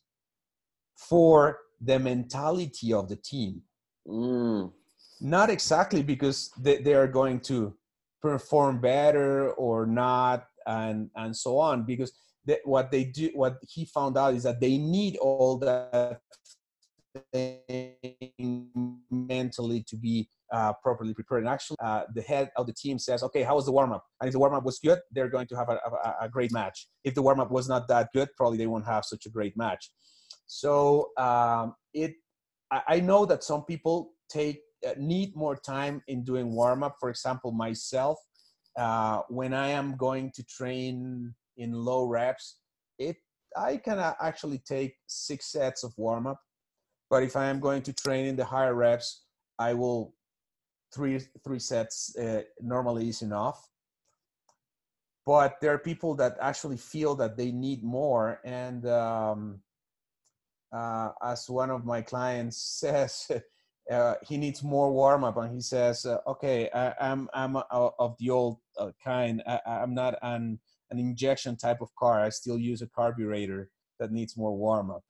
[0.98, 3.62] for the mentality of the team.
[4.08, 4.72] Mm.
[5.20, 7.76] Not exactly because they, they are going to
[8.22, 12.12] perform better or not and and so on because
[12.66, 16.22] what they do what he found out is that they need all that
[19.12, 21.44] mentally to be uh, properly prepared.
[21.44, 24.06] And actually uh, the head of the team says okay how was the warm-up?
[24.20, 26.88] And if the warm-up was good they're going to have a, a, a great match.
[27.04, 29.92] If the warm-up was not that good probably they won't have such a great match.
[30.48, 32.14] So um, it
[32.72, 34.62] I, I know that some people take
[34.98, 36.98] need more time in doing warm up.
[37.00, 38.18] For example, myself,
[38.78, 42.58] uh, when I am going to train in low reps,
[42.98, 43.18] it
[43.56, 46.40] I can uh, actually take six sets of warm up.
[47.10, 49.26] But if I am going to train in the higher reps,
[49.60, 50.16] I will
[50.94, 53.68] three three sets uh, normally is enough.
[55.26, 59.62] But there are people that actually feel that they need more, and um,
[60.74, 63.30] uh, as one of my clients says.
[63.90, 67.64] Uh, he needs more warm up, and he says, uh, "Okay, I, am I'm, I'm
[67.72, 69.42] uh, of the old uh, kind.
[69.48, 70.60] I, I'm not an
[70.92, 72.22] an injection type of car.
[72.22, 75.04] I still use a carburetor that needs more warm up."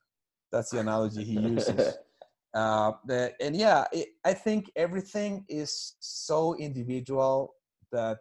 [0.52, 1.98] That's the analogy he uses.
[2.54, 7.56] uh, the, and yeah, it, I think everything is so individual
[7.92, 8.20] that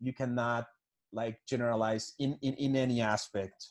[0.00, 0.66] you cannot
[1.12, 3.68] like generalize in in, in any aspect.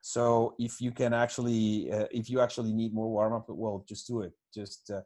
[0.00, 4.06] So if you can actually, uh, if you actually need more warm up, well, just
[4.06, 4.32] do it.
[4.54, 5.02] Just uh,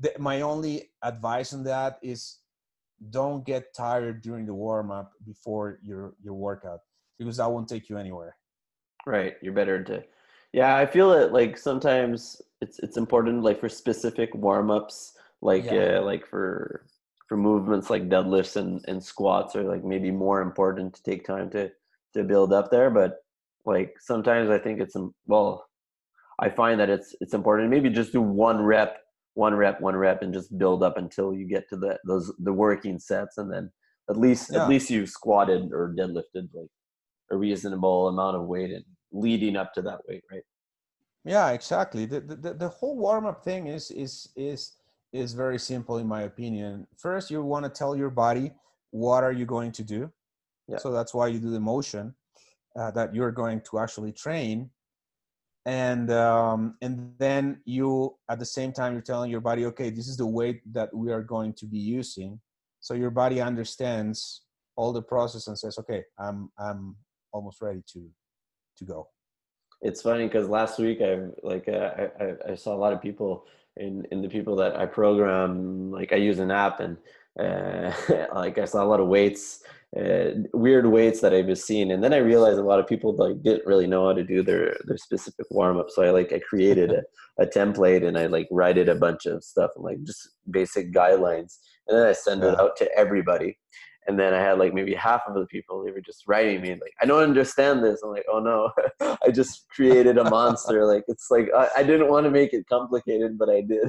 [0.00, 2.38] the, my only advice on that is
[3.10, 6.80] don't get tired during the warm up before your your workout
[7.18, 8.36] because that won't take you anywhere.
[9.06, 9.36] Right.
[9.42, 10.04] You're better to.
[10.52, 11.32] Yeah, I feel it.
[11.32, 15.98] Like sometimes it's it's important, like for specific warm ups, like Yeah.
[16.00, 16.86] uh, like for
[17.28, 21.50] for movements like deadlifts and and squats are like maybe more important to take time
[21.50, 21.70] to
[22.14, 22.90] to build up there.
[22.90, 23.24] But
[23.64, 25.68] like sometimes I think it's well,
[26.40, 27.70] I find that it's it's important.
[27.70, 28.99] Maybe just do one rep,
[29.34, 32.52] one rep, one rep, and just build up until you get to the those the
[32.52, 33.70] working sets, and then
[34.08, 34.62] at least Yeah.
[34.64, 36.68] at least you've squatted or deadlifted like
[37.30, 40.42] a reasonable amount of weight and leading up to that weight, right?
[41.24, 42.06] Yeah, exactly.
[42.06, 44.76] The the, the- whole warm up thing is is is
[45.12, 46.86] is very simple in my opinion.
[46.96, 48.52] First, you want to tell your body
[48.90, 50.10] what are you going to do.
[50.68, 50.78] Yeah.
[50.78, 52.14] So that's why you do the motion
[52.76, 54.70] uh, that you're going to actually train,
[55.66, 60.08] and um, and then you at the same time you're telling your body, okay, this
[60.08, 62.40] is the weight that we are going to be using.
[62.80, 64.42] So your body understands
[64.76, 66.96] all the process and says, okay, I'm I'm
[67.32, 68.08] almost ready to
[68.78, 69.08] to go.
[69.82, 73.44] It's funny because last week I like uh, I, I saw a lot of people
[73.76, 76.96] in in the people that I program like I use an app and
[77.38, 77.92] uh,
[78.34, 79.62] like I saw a lot of weights
[79.98, 83.16] uh, weird weights that I was seeing and then I realized a lot of people
[83.16, 86.32] like didn't really know how to do their their specific warm up so I like
[86.32, 87.02] I created a,
[87.40, 90.92] a template and I like write it a bunch of stuff and like just basic
[90.92, 91.58] guidelines.
[91.88, 93.58] And then I send it out to everybody
[94.10, 96.70] and then I had like maybe half of the people they were just writing me
[96.72, 98.00] like I don't understand this.
[98.02, 98.70] I'm like, oh no,
[99.24, 100.84] I just created a monster.
[100.92, 103.88] like it's like I, I didn't want to make it complicated, but I did.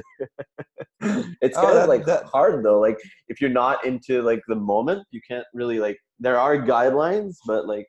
[1.42, 2.80] it's Oh, kind that- of like that- hard though.
[2.80, 5.98] Like if you're not into like the moment, you can't really like.
[6.20, 7.86] There are guidelines, but like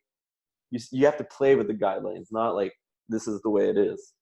[0.71, 2.73] you you have to play with the guidelines, not like
[3.09, 4.13] this is the way it is.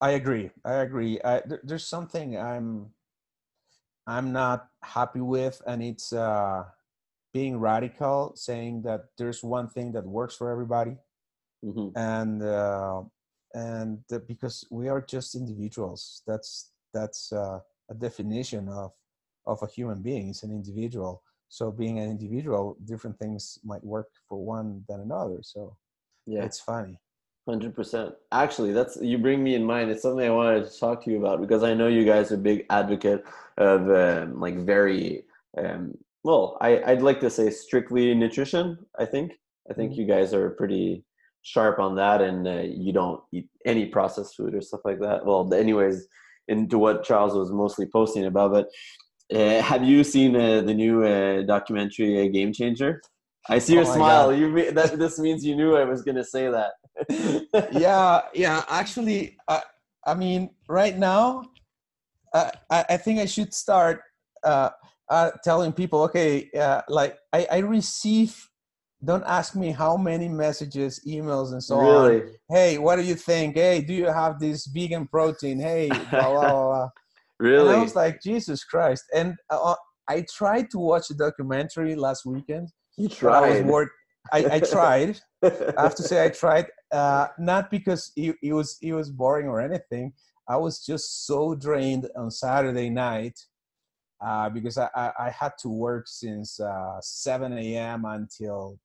[0.00, 0.50] I agree.
[0.64, 1.20] I agree.
[1.24, 2.90] I, there, there's something I'm
[4.06, 6.64] I'm not happy with, and it's uh,
[7.34, 10.96] being radical, saying that there's one thing that works for everybody,
[11.62, 13.02] hmm and uh,
[13.54, 16.22] and because we are just individuals.
[16.26, 17.58] That's that's uh,
[17.90, 18.92] a definition of
[19.46, 20.30] of a human being.
[20.30, 21.22] It's an individual.
[21.48, 25.40] So being an individual, different things might work for one than another.
[25.42, 25.76] So
[26.26, 26.44] Yeah.
[26.44, 26.98] it's funny.
[27.46, 28.14] Hundred percent.
[28.32, 29.90] Actually, that's you bring me in mind.
[29.90, 32.38] It's something I wanted to talk to you about because I know you guys are
[32.38, 33.24] big advocate
[33.58, 35.24] of um, like very
[35.58, 35.92] um,
[36.24, 36.56] well.
[36.60, 38.78] I I'd like to say strictly nutrition.
[38.98, 39.32] I think
[39.70, 39.96] I think Mhm.
[39.98, 41.04] you guys are pretty
[41.42, 45.24] sharp on that, and uh, you don't eat any processed food or stuff like that.
[45.26, 46.06] Well, anyways,
[46.48, 48.52] into what Charles was mostly posting about.
[48.52, 48.66] But
[49.38, 53.00] uh, have you seen uh, the new uh, documentary uh, Game Changer?
[53.48, 54.30] I see your Oh smile.
[54.30, 54.38] God.
[54.38, 56.72] You that this means you knew I was gonna say that.
[57.72, 59.60] yeah yeah actually i
[60.06, 61.42] i mean right now
[62.32, 64.00] uh, I, I think i should start
[64.44, 64.70] uh,
[65.14, 68.32] uh telling people okay uh, like i i receive
[69.04, 73.56] don't ask me how many messages emails and so on hey what do you think
[73.56, 76.88] hey do you have this vegan protein hey blah blah blah.
[77.38, 77.60] Really?
[77.68, 79.74] and i was like jesus christ and uh,
[80.08, 83.70] i tried to watch the documentary last weekend you but i was tried.
[83.74, 83.90] work
[84.32, 85.20] I, I tried
[85.76, 89.48] I have to say I tried, uh, not because it, it was it was boring
[89.48, 90.12] or anything.
[90.48, 93.38] I was just so drained on Saturday night
[94.24, 98.06] uh, because I, I, had to work since uh, 7 a.m.
[98.06, 98.78] until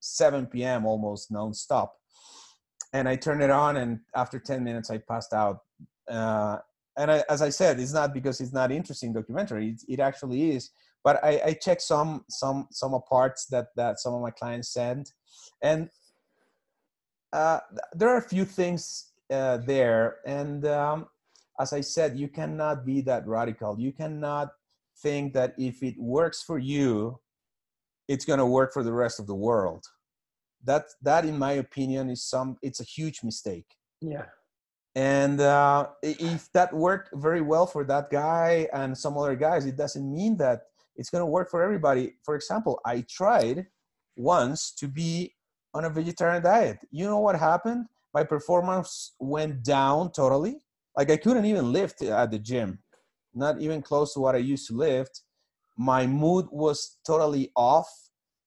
[0.00, 0.84] 7 p.m.
[0.84, 1.90] almost nonstop.
[2.92, 5.60] And I turned it on, and after 10 minutes, I passed out.
[6.10, 6.58] Uh,
[6.98, 9.70] and I, as I said, it's not because it's not interesting documentary.
[9.70, 10.70] It, it actually is.
[11.02, 15.12] But I, I checked some some some parts that that some of my clients sent,
[15.62, 15.88] and
[17.32, 17.60] uh,
[17.94, 20.16] there are a few things uh, there.
[20.26, 21.06] And um,
[21.60, 23.78] as I said, you cannot be that radical.
[23.78, 24.50] You cannot
[25.02, 27.18] think that if it works for you,
[28.08, 29.84] it's going to work for the rest of the world.
[30.64, 32.56] That that, in my opinion, is some.
[32.62, 33.66] It's a huge mistake.
[34.00, 34.26] yeah.
[34.96, 39.76] And uh, if that worked very well for that guy and some other guys, it
[39.76, 40.62] doesn't mean that
[40.96, 42.14] it's going to work for everybody.
[42.24, 43.66] For example, I tried
[44.16, 45.34] once to be
[45.74, 46.78] on a vegetarian diet.
[46.90, 47.84] You know what happened?
[48.14, 50.56] My performance went down totally.
[50.96, 52.78] Like I couldn't even lift at the gym,
[53.36, 55.22] not even close to what I used to lift.
[55.76, 57.88] My mood was totally off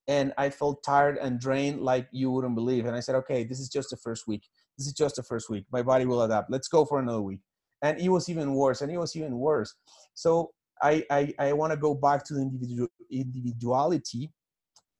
[0.07, 2.85] and I felt tired and drained like you wouldn't believe.
[2.85, 4.43] And I said, okay, this is just the first week
[4.79, 5.65] this is just the first week.
[5.71, 6.49] My body will adapt.
[6.49, 7.41] Let's go for another week.
[7.81, 8.81] And it was even worse.
[8.81, 9.75] And it was even worse.
[10.13, 14.31] So I I, I want to go back to the individual individuality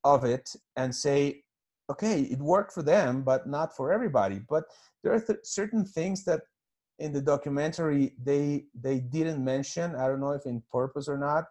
[0.03, 1.43] of it and say
[1.89, 4.41] okay, it worked for them, but not for everybody.
[4.47, 4.65] But
[5.01, 6.41] there are th- certain things that
[6.99, 9.95] in the documentary they they didn't mention.
[9.95, 11.45] I don't know if in purpose or not,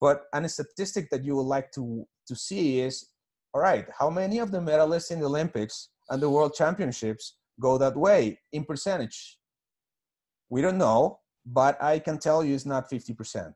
[0.00, 3.08] but and a statistic that you would like to to see is
[3.54, 7.76] all right, how many of the medalists in the Olympics and the World Championships go
[7.78, 9.38] that way in percentage?
[10.48, 13.52] We don't know, but I can tell you it's not 50%.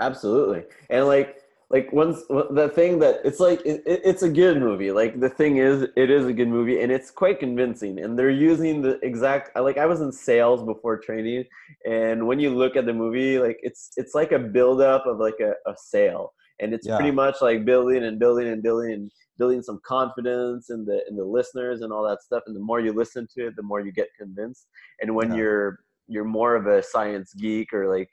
[0.00, 0.64] Absolutely.
[0.90, 5.18] And like like once the thing that it's like it, it's a good movie like
[5.20, 8.82] the thing is it is a good movie and it's quite convincing and they're using
[8.82, 11.44] the exact like i was in sales before training
[11.84, 15.18] and when you look at the movie like it's it's like a build up of
[15.18, 16.96] like a, a sale and it's yeah.
[16.96, 21.16] pretty much like building and building and building and building some confidence in the in
[21.16, 23.80] the listeners and all that stuff and the more you listen to it the more
[23.80, 24.68] you get convinced
[25.00, 25.38] and when yeah.
[25.38, 28.08] you're you're more of a science geek or like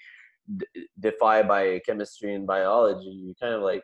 [0.58, 3.84] d- defy biochemistry and biology you kind of like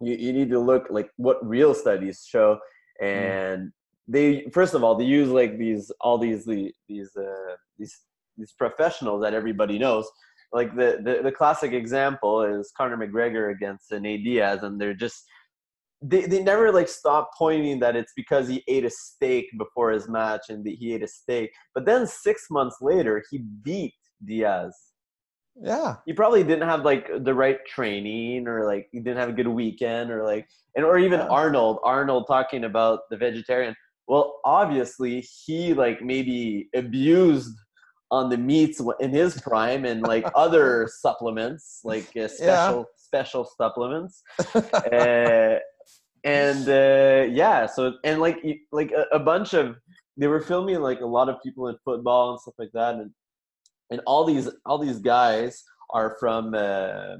[0.00, 2.58] you, you need to look like what real studies show
[3.02, 3.06] mm.
[3.06, 3.72] and mm.
[4.08, 8.00] they first of all they use like these all these the, these uh, these
[8.38, 10.10] these professionals that everybody knows
[10.52, 15.24] like the, the, the classic example is Conor McGregor against Nate Diaz, and they're just
[16.02, 20.08] they, they never like stop pointing that it's because he ate a steak before his
[20.08, 21.52] match and he ate a steak.
[21.74, 24.76] But then six months later, he beat Diaz.
[25.60, 29.32] Yeah, You probably didn't have like the right training, or like you didn't have a
[29.32, 31.28] good weekend, or like and or even yeah.
[31.28, 31.78] Arnold.
[31.84, 33.76] Arnold talking about the vegetarian.
[34.08, 37.54] Well, obviously he like maybe abused
[38.12, 42.84] on the meats in his prime and like other supplements like uh, special yeah.
[42.96, 44.22] special supplements
[44.54, 45.56] uh,
[46.24, 48.38] and uh, yeah so and like
[48.70, 49.76] like a, a, bunch of
[50.18, 53.10] they were filming like a lot of people in football and stuff like that and
[53.92, 57.16] and all these all these guys are from uh,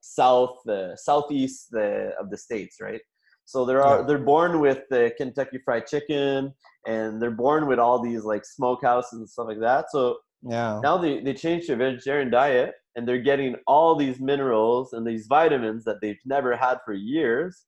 [0.00, 3.02] south uh, southeast uh, of the states right
[3.44, 4.02] so they're yeah.
[4.06, 6.54] they're born with the Kentucky Fried Chicken,
[6.86, 9.90] and they're born with all these like smokehouses and stuff like that.
[9.90, 10.80] So yeah.
[10.82, 15.06] Now they, they changed to a vegetarian diet and they're getting all these minerals and
[15.06, 17.64] these vitamins that they've never had for years.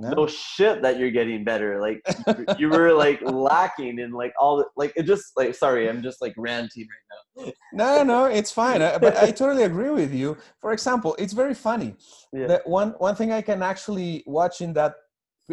[0.00, 1.78] No, no shit that you're getting better.
[1.78, 2.00] Like
[2.58, 6.22] you were like lacking in like all the, like it just like sorry, I'm just
[6.22, 7.52] like ranting right now.
[7.74, 8.80] no, no, it's fine.
[8.80, 10.38] I, but I totally agree with you.
[10.58, 11.94] For example, it's very funny.
[12.32, 12.46] Yeah.
[12.46, 14.94] That one one thing I can actually watch in that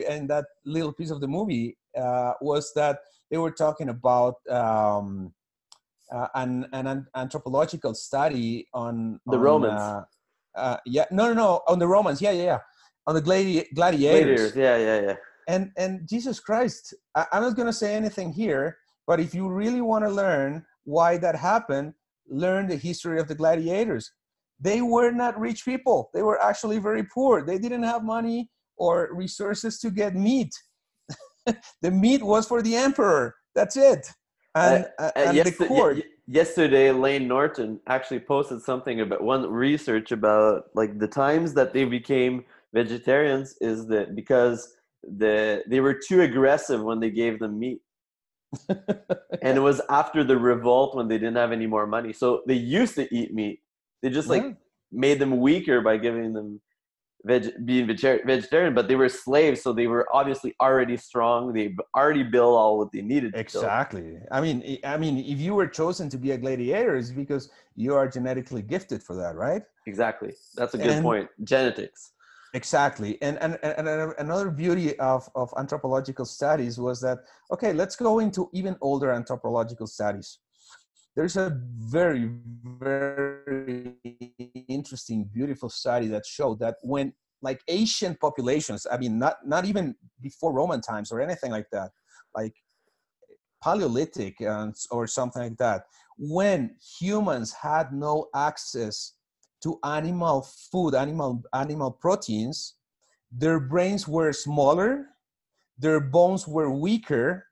[0.08, 5.34] in that little piece of the movie uh, was that they were talking about um,
[6.10, 9.82] uh, an, an anthropological study on the on, Romans.
[9.82, 10.04] Uh,
[10.56, 12.22] uh, yeah, no, no, no, on the Romans.
[12.22, 12.60] Yeah, yeah, yeah.
[13.08, 14.51] On the gladi- gladiators.
[14.51, 14.55] gladiators.
[14.55, 15.16] Yeah, yeah, yeah.
[15.47, 18.78] And and Jesus Christ, I, I'm not going to say anything here,
[19.08, 21.93] but if you really want to learn why that happened,
[22.30, 24.12] learn the history of the gladiators.
[24.60, 26.10] They were not rich people.
[26.14, 27.45] They were actually very poor.
[27.45, 30.53] They didn't have money or resources to get meat.
[31.82, 33.36] the meat was for the emperor.
[33.55, 34.08] That's it
[34.58, 35.97] and, uh, uh, and yesterday, the court.
[36.28, 41.86] Yesterday, Layne Norton actually posted something about one research about like the times that they
[41.86, 42.43] became
[42.74, 47.80] vegetarians is that because the they were too aggressive when they gave them meat.
[48.70, 52.13] and it was after the revolt when they didn't have any more money.
[52.13, 53.59] So they used to eat meat.
[54.01, 54.51] They just like yeah.
[54.91, 56.61] made them weaker by giving them
[57.26, 61.53] veg- being vegetarian, but they were slaves, so they were obviously already strong.
[61.53, 63.34] They already built all what they needed.
[63.36, 64.18] exactly.
[64.32, 67.93] I mean, I mean, if you were chosen to be a gladiator, it's because you
[67.95, 69.61] are genetically gifted for that, right?
[69.86, 70.34] Exactly.
[70.55, 71.30] That's a good and, point.
[71.43, 72.13] Genetics.
[72.54, 73.22] Exactly.
[73.22, 73.88] And, and, and
[74.18, 77.20] another beauty of, of anthropological studies was that,
[77.52, 80.39] okay, let's go into even older anthropological studies
[81.18, 82.30] there's a very
[82.80, 83.95] very
[84.70, 89.95] interesting beautiful study that showed that when like asian populations i mean not not even
[90.22, 91.89] before roman times or anything like that
[92.36, 92.54] like
[93.64, 95.82] paleolithic and, or something like that
[96.20, 99.14] when humans had no access
[99.64, 102.76] to animal food animal animal proteins.
[103.32, 105.08] Their brains were smaller
[105.78, 107.45] their bones were weaker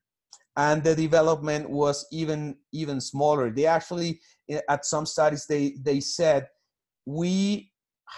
[0.57, 3.49] and the development was even even smaller.
[3.51, 4.21] They actually
[4.69, 6.47] at some studies they they said
[7.05, 7.71] we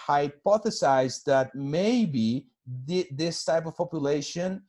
[0.07, 2.47] hypothesized that maybe
[2.85, 4.63] the, this type of population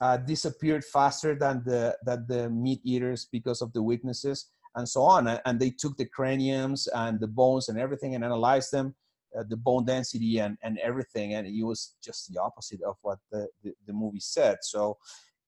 [0.00, 4.46] uh, disappeared faster than the than the meat eaters because of the weaknesses
[4.76, 8.72] and so on and they took the craniums and the bones and everything and analyzed
[8.72, 8.94] them
[9.38, 13.18] uh, the bone density and, and everything and it was just the opposite of what
[13.30, 14.96] the, the, the movie said so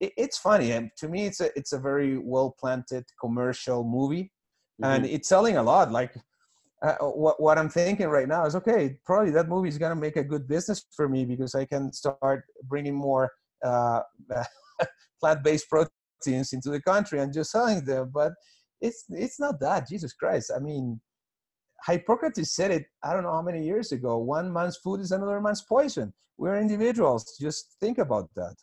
[0.00, 4.32] it, it's funny and to me it's a it's a very well planted commercial movie
[4.82, 4.84] mm-hmm.
[4.84, 6.14] and it's selling a lot like
[6.82, 10.00] uh, what, what i'm thinking right now is okay probably that movie is going to
[10.00, 13.30] make a good business for me because i can start bringing more
[13.64, 14.00] uh,
[15.20, 18.10] plant-based proteins into the country and just selling them.
[18.12, 18.32] But
[18.82, 19.88] it's it's not that.
[19.88, 20.50] Jesus Christ!
[20.54, 21.00] I mean,
[21.86, 22.84] Hippocrates said it.
[23.02, 24.18] I don't know how many years ago.
[24.18, 26.12] One man's food is another man's poison.
[26.36, 27.36] We're individuals.
[27.40, 28.56] Just think about that.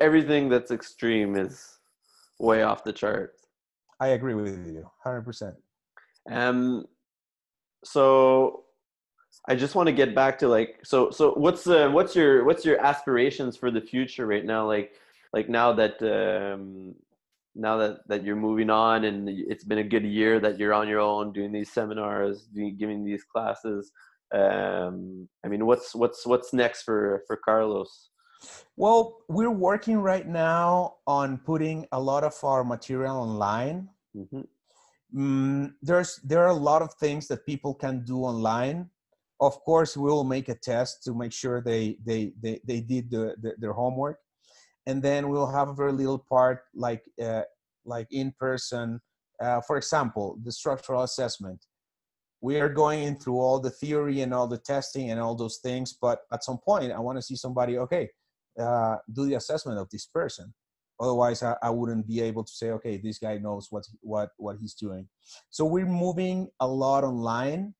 [0.00, 1.78] Everything that's extreme is
[2.38, 3.34] way off the chart.
[4.00, 5.54] I agree with you, hundred percent.
[6.30, 6.86] Um,
[7.84, 8.64] so
[9.48, 12.64] I just want to get back to like, so so what's uh, what's your what's
[12.64, 14.66] your aspirations for the future right now?
[14.66, 14.92] Like
[15.32, 16.94] like now that um,
[17.54, 20.88] now that that you're moving on and it's been a good year that you're on
[20.88, 23.92] your own doing these seminars, doing, giving these classes.
[24.34, 28.10] Um, I mean, what's what's what's next for for Carlos?
[28.76, 33.88] Well, we're working right now on putting a lot of our material online.
[34.16, 34.40] Mm-hmm.
[35.14, 38.90] Mm, there's there are a lot of things that people can do online.
[39.40, 43.10] Of course, we will make a test to make sure they they they, they did
[43.10, 44.18] the, the, their homework,
[44.86, 47.42] and then we'll have a very little part like uh,
[47.84, 49.00] like in person.
[49.40, 51.66] Uh, for example, the structural assessment.
[52.40, 55.96] We are going through all the theory and all the testing and all those things,
[56.00, 57.78] but at some point, I want to see somebody.
[57.78, 58.10] Okay,
[58.60, 60.52] uh, do the assessment of this person
[61.00, 64.56] otherwise I, I, wouldn't be able to say okay this guy knows what what what
[64.60, 65.08] he's doing
[65.50, 67.74] so we're moving a lot online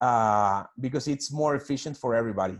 [0.00, 2.56] uh, because it's more efficient for everybody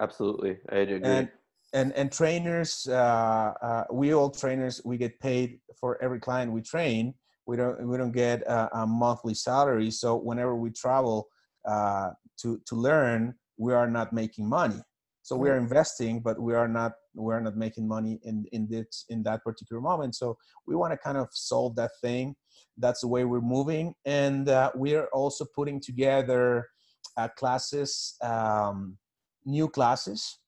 [0.00, 1.28] absolutely i agree and
[1.72, 6.62] and, and trainers uh, uh, we all trainers we get paid for every client we
[6.62, 7.14] train.
[7.46, 9.90] We don't we don't get a, a monthly salary.
[9.90, 11.28] So whenever we travel
[11.66, 12.10] uh,
[12.42, 14.80] to to learn we are not making money.
[15.22, 19.04] So we are investing but we are not we're not making money in in this
[19.08, 20.14] in that particular moment.
[20.14, 22.34] So we want to kind of solve that thing.
[22.78, 23.94] That's the way we're moving.
[24.04, 26.68] And uh, we're also putting together
[27.16, 28.96] uh, classes um,
[29.44, 30.38] new classes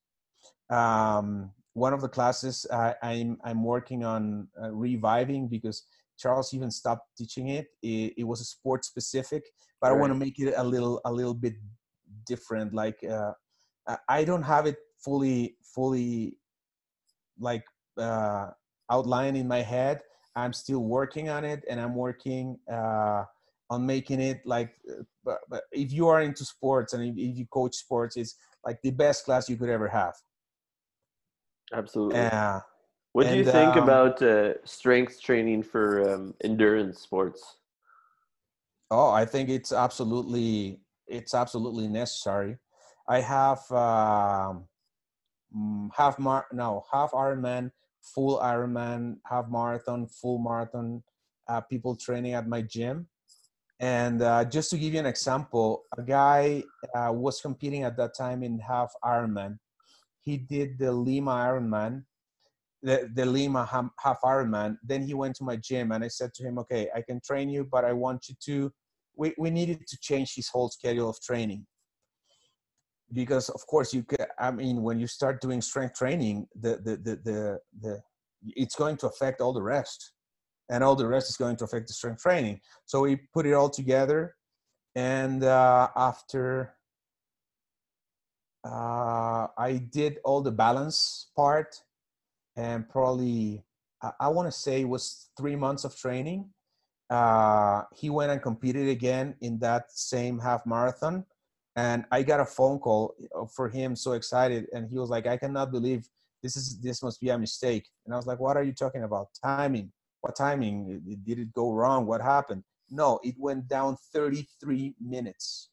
[0.71, 5.85] um, one of the classes uh, I'm I'm working on uh, reviving because
[6.18, 7.68] Charles even stopped teaching it.
[7.83, 9.45] It, it was a sport specific,
[9.81, 9.97] but right.
[9.97, 11.55] I want to make it a little a little bit
[12.27, 12.75] different.
[12.75, 13.33] Like uh,
[14.09, 16.37] I don't have it fully fully
[17.39, 17.64] like
[17.99, 18.49] uh,
[18.91, 20.03] outlined in my head.
[20.37, 23.25] I'm still working on it, and I'm working uh,
[23.71, 24.75] on making it like.
[24.89, 28.37] Uh, but, but if you are into sports and if, if you coach sports, it's
[28.64, 30.14] like the best class you could ever have.
[31.73, 32.18] Absolutely.
[32.18, 32.61] Yeah.
[33.12, 37.57] What do you think um, about uh, strength training for um, endurance sports?
[38.91, 42.59] Oh, I think it's absolutely it's absolutely necessary.
[43.09, 44.64] I have mm,
[45.97, 51.03] half mar no half Ironman, full Ironman, half marathon, full marathon.
[51.49, 53.09] Uh, people training at my gym,
[53.81, 56.62] and uh, just to give you an example, a guy
[56.95, 59.59] uh, was competing at that time in half Ironman.
[60.23, 62.05] He did the Lima Ironman,
[62.83, 64.77] the, the Lima half Ironman.
[64.83, 67.49] Then he went to my gym, and I said to him, "Okay, I can train
[67.49, 68.73] you, but I want you to."
[69.16, 71.66] We we needed to change his whole schedule of training
[73.12, 76.97] because of course you can i mean when you start doing strength training the the
[76.97, 78.03] the the, the
[78.57, 80.12] it's going to affect all the rest
[80.71, 83.53] and all the rest is going to affect the strength training so we put it
[83.53, 84.35] all together
[84.95, 86.75] and uh, after
[88.64, 91.76] uh, i did all the balance part
[92.56, 93.64] and probably
[94.02, 96.50] i, I want to say it was three months of training.
[97.08, 101.24] Uh, he went and competed again in that same half marathon
[101.74, 105.26] and i got a phone call uh, for him so excited and he was like
[105.26, 106.08] i cannot believe
[106.42, 107.88] this is this must be a mistake.
[108.04, 109.28] And i was like what are you talking about?
[109.42, 109.92] Timing?
[110.20, 111.00] What timing?
[111.24, 112.06] Did it go wrong?
[112.06, 112.64] What happened?
[112.90, 115.70] No it went down 33 minutes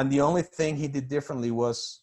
[0.00, 2.02] and the only thing he did differently was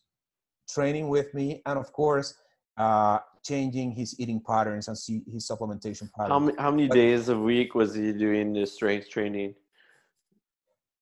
[0.70, 2.36] training with me and of course
[2.78, 6.30] uh, changing his eating patterns and see his supplementation patterns.
[6.30, 9.56] How many, how many but, days a week was he doing the strength training?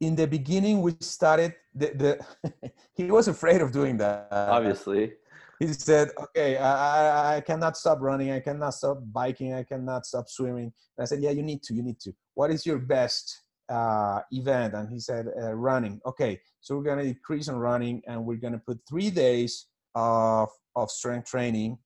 [0.02, 4.28] in the beginning we started the, the he was afraid of doing that.
[4.32, 5.14] Obviously.
[5.60, 10.28] He said okay I, I cannot stop running i cannot stop biking i cannot stop
[10.28, 10.74] swimming.
[10.98, 12.14] And i said yeah you need to you need to.
[12.34, 14.74] What is your best uh, event?
[14.74, 16.02] And he said uh, running.
[16.06, 19.68] Okay so we're going to decrease on running and we're going to put three days
[19.96, 21.78] of, of strength training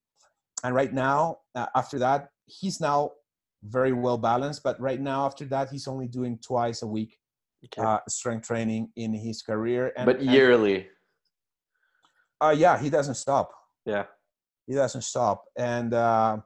[0.64, 3.12] and right now uh, after that he's now
[3.64, 7.18] very well balanced but right now after that he's only doing twice a week
[7.66, 7.82] okay.
[7.82, 9.92] uh, strength training in his career.
[9.96, 10.76] And, but yearly.
[10.76, 10.90] And,
[12.42, 13.52] uh, yeah, he doesn't stop.
[13.86, 14.06] Yeah,
[14.68, 15.46] he doesn't stop.
[15.58, 16.38] And uh,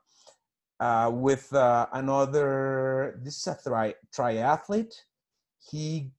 [0.80, 4.94] uh, with uh, another, this is a tri- triathlete.
[5.70, 6.12] He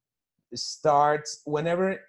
[0.55, 2.01] starts whenever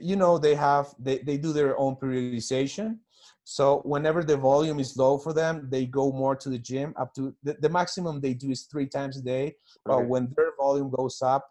[0.00, 2.98] you know they have they, they do their own periodization
[3.44, 6.94] So whenever the volume is low for them, they go more to the gym.
[6.96, 9.56] Up to the, the maximum they do is three times a day.
[9.84, 11.46] But when their volume goes up,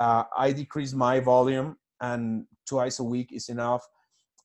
[0.00, 3.86] uh, I decrease my volume, and twice a week is enough.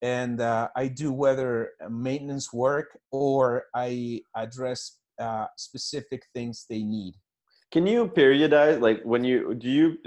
[0.02, 7.16] And uh, I do whether maintenance work or I address uh, specific things they need.
[7.72, 9.98] Can you periodize like when you do you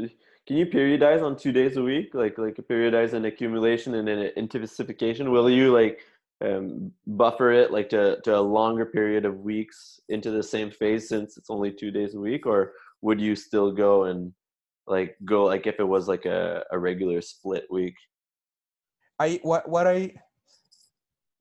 [0.47, 4.31] can you periodize on two days a week like like periodize an accumulation and an
[4.37, 5.31] intensification?
[5.31, 6.01] Will you like
[6.45, 11.09] um, buffer it like to, to a longer period of weeks into the same phase
[11.09, 14.33] since it's only two days a week, or would you still go and
[14.87, 17.95] like go like if it was like a, a regular split week?
[19.19, 20.13] I what what I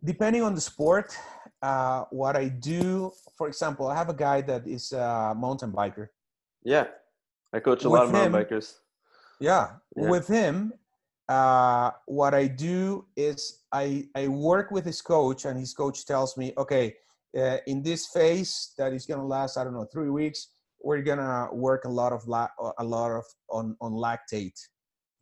[0.03, 1.17] depending on the sport,
[1.61, 3.11] uh, what I do.
[3.37, 6.07] For example, I have a guy that is a mountain biker.
[6.63, 6.87] Yeah,
[7.51, 8.75] I coach a lot of With mountain him- bikers.
[9.43, 9.65] Yeah,
[9.95, 10.09] Yeah.
[10.09, 10.73] with him,
[11.27, 13.39] uh, what I do is
[13.73, 16.95] I I work with his coach, and his coach tells me, okay,
[17.35, 20.39] uh, in this phase that is gonna last, I don't know, three weeks,
[20.81, 24.59] we're gonna work a lot of la- a lot of on on lactate.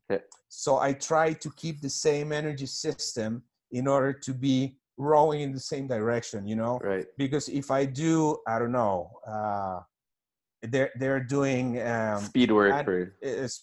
[0.05, 0.23] Okay.
[0.49, 5.51] So I try to keep the same energy system in order to be rowing in
[5.51, 7.07] the same direction, you know Right.
[7.17, 9.79] because if I do, I don't know, uh,
[10.63, 13.15] they're they're doing um, Speed work and- for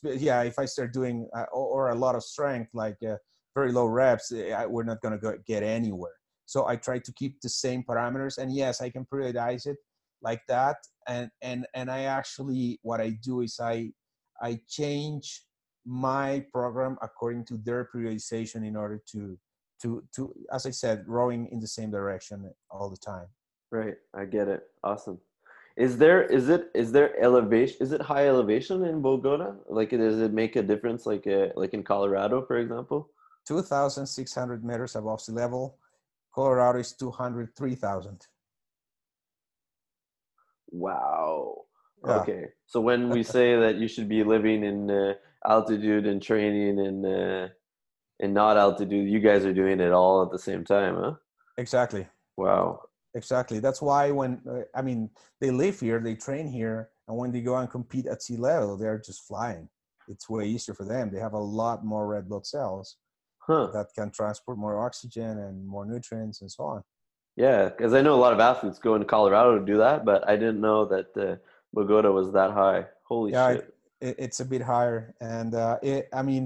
[0.04, 0.42] yeah.
[0.42, 3.16] If I start doing uh, or, or a lot of strength, like uh,
[3.54, 6.12] very low reps, eh, I, we're not gonna go get anywhere.
[6.46, 9.76] So I try to keep the same parameters, and yes, I can periodize it
[10.22, 10.76] like that.
[11.06, 13.92] And and and I actually what I do is I
[14.42, 15.44] I change
[15.86, 19.38] my program according to their periodization in order to
[19.82, 23.28] to to as I said, rowing in the same direction all the time.
[23.70, 24.62] Right, I get it.
[24.82, 25.20] Awesome.
[25.78, 27.76] Is there is it is there elevation?
[27.80, 29.54] Is it high elevation in Bogota?
[29.68, 31.06] Like, does it make a difference?
[31.06, 33.10] Like, uh, like in Colorado, for example?
[33.46, 35.78] 2,600 meters above sea level.
[36.34, 38.26] Colorado is 203,000.
[40.70, 41.62] Wow.
[42.04, 42.12] Yeah.
[42.16, 42.44] Okay.
[42.66, 45.14] So when we say that you should be living in uh,
[45.46, 47.48] altitude and training and uh,
[48.18, 51.14] in not altitude, you guys are doing it all at the same time, huh?
[51.56, 52.08] Exactly.
[52.36, 52.82] Wow.
[53.18, 53.58] Exactly.
[53.58, 55.10] That's why when, uh, I mean,
[55.40, 58.76] they live here, they train here, and when they go and compete at sea level,
[58.76, 59.68] they're just flying.
[60.12, 61.10] It's way easier for them.
[61.10, 62.96] They have a lot more red blood cells
[63.48, 63.66] Huh.
[63.72, 66.82] that can transport more oxygen and more nutrients and so on.
[67.36, 70.20] Yeah, because I know a lot of athletes go into Colorado to do that, but
[70.28, 71.36] I didn't know that uh,
[71.72, 72.80] Bogota was that high.
[73.10, 73.74] Holy Yeah, shit.
[74.00, 75.14] It, it's a bit higher.
[75.20, 76.44] And uh, it, I mean,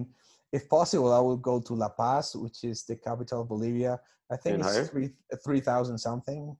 [0.53, 4.01] if possible, I would go to La Paz, which is the capital of Bolivia.
[4.33, 4.85] I think it's higher?
[4.85, 5.11] three
[5.45, 6.57] 3,000 something.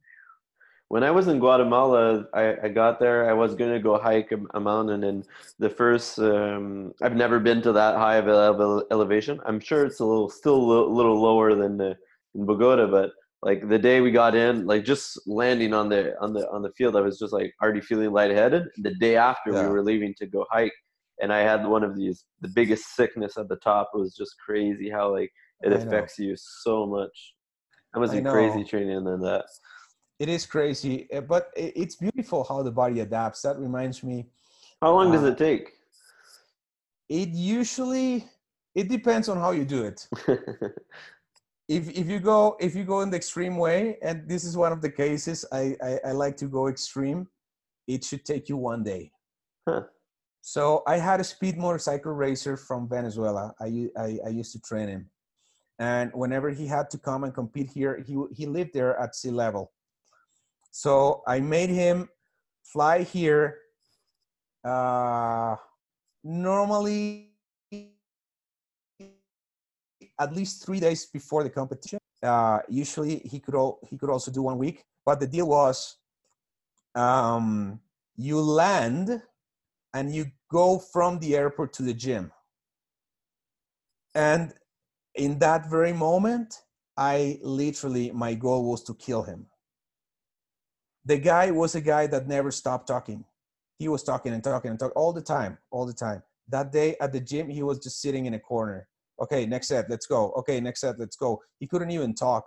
[0.89, 3.31] When I was in Guatemala, I, I got there.
[3.31, 5.25] I was gonna go hike a, a mountain, and
[5.59, 9.41] the first um, I've never been to that high of ele- elevation.
[9.47, 11.97] I'm sure it's a little still a little, little lower than the,
[12.35, 13.11] in Bogota, but
[13.41, 16.73] like the day we got in, like just landing on the on the on the
[16.73, 18.65] field, I was just like already feeling lightheaded.
[18.83, 19.63] The day after Yeah.
[19.63, 20.75] we were leaving to go hike,
[21.23, 23.89] and I had one of these the biggest sickness at the top.
[23.95, 25.87] It was just crazy how like it I know.
[25.87, 27.35] affects you so much.
[27.93, 29.45] That must I be crazy training than that.
[30.19, 33.43] It is crazy, uh, but it's beautiful how the body adapts.
[33.43, 34.29] That reminds me,
[34.81, 35.73] How long does Uh, it take?
[37.09, 38.25] it usually
[38.75, 40.09] it depends on how you do it.
[41.69, 44.73] If if you go if you go in the extreme way, and this is one
[44.73, 47.29] of the cases I I, I like to go extreme,
[47.87, 49.13] it should take you one day.
[49.69, 49.83] Huh.
[50.41, 53.55] So I had a speed motorcycle racer from Venezuela.
[53.61, 53.89] I
[54.27, 55.11] I used to train him,
[55.79, 59.31] and whenever he had to come and compete here, he he lived there at sea
[59.31, 59.73] level.
[60.71, 62.09] So I made him
[62.63, 63.59] fly here.
[64.65, 65.57] Uh,
[66.25, 67.33] normally,
[70.19, 71.99] at least three days before the competition.
[72.23, 74.85] Uh, usually, he could all, he could also do one week.
[75.05, 75.97] But the deal was,
[76.95, 77.81] um,
[78.17, 79.21] you land
[79.95, 82.31] and you go from the airport to the gym.
[84.15, 84.55] And
[85.15, 86.63] in that very moment,
[86.97, 89.47] I literally, my goal was to kill him.
[91.05, 93.25] The guy was a guy that never stopped talking.
[93.79, 96.23] He was talking and talking and talking all the time, all the time.
[96.49, 98.89] That day at the gym, he was just sitting in a corner.
[99.21, 100.33] Okay, next set, let's go.
[100.33, 101.41] Okay, next set, let's go.
[101.59, 102.45] He couldn't even talk.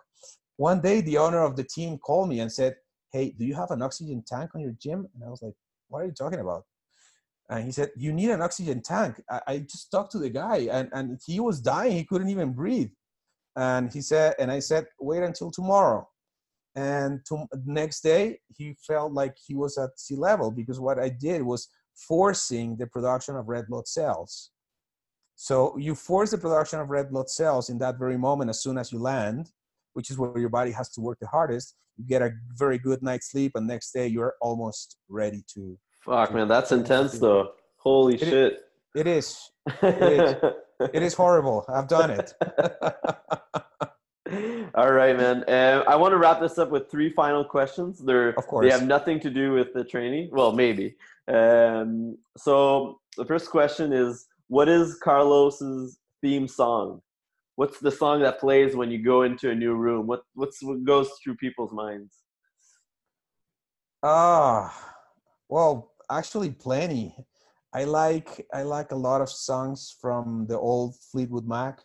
[0.58, 2.76] One day, the owner of the team called me and said,
[3.12, 5.08] Hey, do you have an oxygen tank on your gym?
[5.14, 5.54] And I was like,
[5.90, 6.64] What are you talking about?
[7.50, 9.22] And he said, You need an oxygen tank.
[9.30, 11.94] I, I just talked to the guy and, and he was dying.
[11.94, 12.92] He couldn't even breathe.
[13.56, 16.08] And he said, and I said, Wait until tomorrow.
[16.76, 21.10] And to, next day, he felt like he was at sea level because what I
[21.10, 24.52] did was forcing the production of red blood cells.
[25.36, 28.78] So you force the production of red blood cells in that very moment as soon
[28.78, 29.52] as you land,
[29.94, 31.76] which is where your body has to work the hardest.
[31.98, 35.78] You get a very good night's sleep, and next day you're almost ready to.
[36.06, 37.52] Fuck, man, that's intense though.
[37.78, 38.62] Holy It- shit.
[38.96, 39.52] It is.
[39.82, 40.36] is.
[40.94, 41.66] It is horrible.
[41.68, 42.34] I've done it.
[44.76, 45.38] All right, man.
[45.48, 48.00] Um, I want to wrap this up with three final questions.
[48.00, 48.66] They're Of course.
[48.66, 50.30] they have nothing to do with the training.
[50.32, 50.96] Well, maybe.
[51.28, 57.02] Um, so the first question is, what is Carlos's theme song?
[57.56, 60.08] What's the song that plays when you go into a new room?
[60.08, 62.14] What what's what goes through people's minds?
[64.04, 64.74] Ah,
[65.50, 67.16] well, actually, plenty.
[67.74, 71.82] I like I like a lot of songs from the old Fleetwood Mac.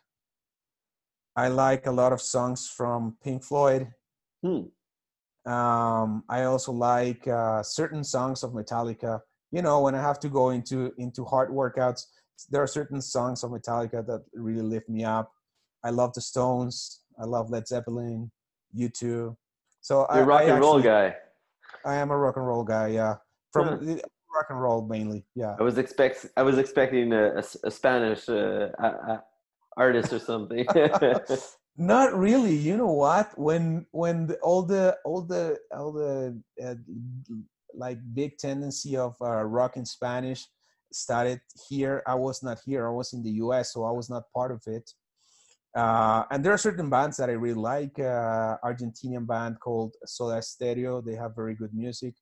[1.34, 3.88] I like a lot of songs from Pink Floyd.
[4.42, 4.70] Hmm.
[5.50, 9.20] Um, I also like uh, certain songs of Metallica.
[9.50, 12.04] You know, when I have to go into into hard workouts,
[12.50, 15.32] there are certain songs of Metallica that really lift me up.
[15.82, 17.00] I love the Stones.
[17.18, 18.30] I love Led Zeppelin,
[18.76, 19.36] U2.
[19.80, 21.16] So I, You're a rock I and roll guy.
[21.84, 22.88] I am a rock and roll guy.
[22.88, 23.16] Yeah,
[23.52, 23.96] from Yeah.
[24.36, 25.26] rock and roll mainly.
[25.34, 25.56] Yeah.
[25.58, 29.24] I was expect I was expecting a Spanish uh, a- a-
[29.76, 30.66] artist or something.
[31.76, 32.54] Not really.
[32.54, 33.26] You know what?
[33.38, 36.74] When when the, all the all the all the uh,
[37.74, 40.46] like big tendency of uh, rock in Spanish
[40.92, 42.86] started here, I was not here.
[42.86, 44.90] I was in the U.S., so I was not part of it.
[45.74, 47.96] Uh, and there are certain bands that I really like.
[47.98, 51.00] Uh, Argentinian band called Soda Stereo.
[51.00, 52.14] They have very good music.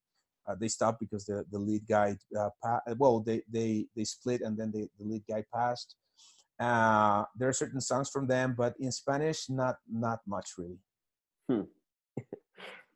[0.49, 4.41] Uh, they stopped because the, the lead guy, uh, pa- well, they, they, they split
[4.41, 5.95] and then they, the lead guy passed.
[6.59, 10.79] Uh, there are certain songs from them, but in Spanish, not not much really.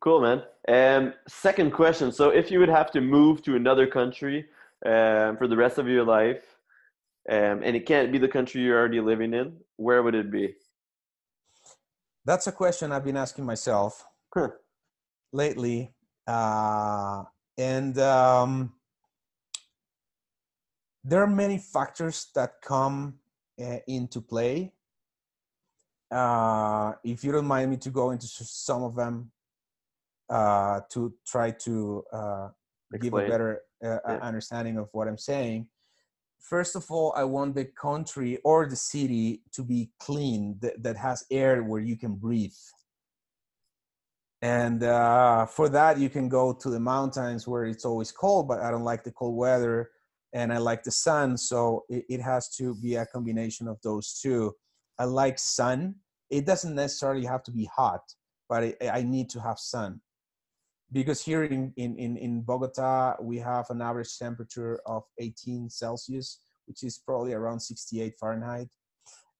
[0.00, 0.42] cool, man.
[0.66, 2.11] Um, second question.
[2.11, 4.46] So, if you would have to move to another country
[4.84, 6.42] um, for the rest of your life,
[7.30, 10.55] um, and it can't be the country you're already living in, where would it be?
[12.24, 14.48] That's a question I've been asking myself Huh.
[15.32, 15.94] lately,
[16.26, 17.22] uh,
[17.59, 18.72] and um,
[21.05, 23.18] there are many factors that come
[23.62, 24.72] uh, into play.
[26.11, 29.30] Uh, if you don't mind me to go into some of them
[30.28, 32.48] uh, to try to uh,
[33.00, 34.18] give a better uh, Yeah.
[34.22, 35.68] understanding of what I'm saying.
[36.38, 40.96] First of all, I want the country or the city to be clean, that, that
[40.96, 42.55] has air where you can breathe.
[44.43, 48.61] And uh, for that, you can go to the mountains where it's always cold, but
[48.61, 49.90] I don't like the cold weather
[50.32, 51.36] and I like the sun.
[51.36, 54.55] So it, it has to be a combination of those two.
[54.99, 55.95] I like sun.
[56.28, 58.03] It doesn't necessarily have to be hot,
[58.49, 60.01] but I, I need to have sun
[60.93, 66.82] because here in, in, in Bogota, we have an average temperature of 18 Celsius, which
[66.82, 68.68] is probably around 68 Fahrenheit,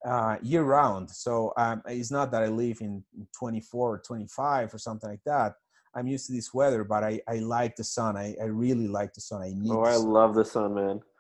[0.05, 1.11] uh, year round.
[1.11, 3.05] So um, it's not that I live in
[3.39, 5.55] 24 or 25 or something like that.
[5.95, 8.17] I'm used to this weather, but I, I like the sun.
[8.17, 9.43] I, I really like the sun.
[9.43, 10.09] I need Oh, I sun.
[10.11, 11.01] love the sun, man.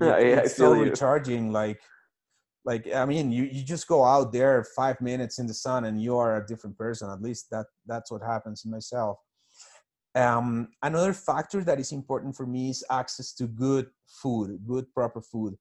[0.00, 0.84] It- I, I it's so you.
[0.84, 1.52] recharging.
[1.52, 1.80] Like,
[2.64, 6.00] like I mean, you, you just go out there five minutes in the sun and
[6.02, 7.10] you are a different person.
[7.10, 9.18] At least that that's what happens in myself.
[10.14, 15.20] Um, another factor that is important for me is access to good food, good proper
[15.20, 15.56] food.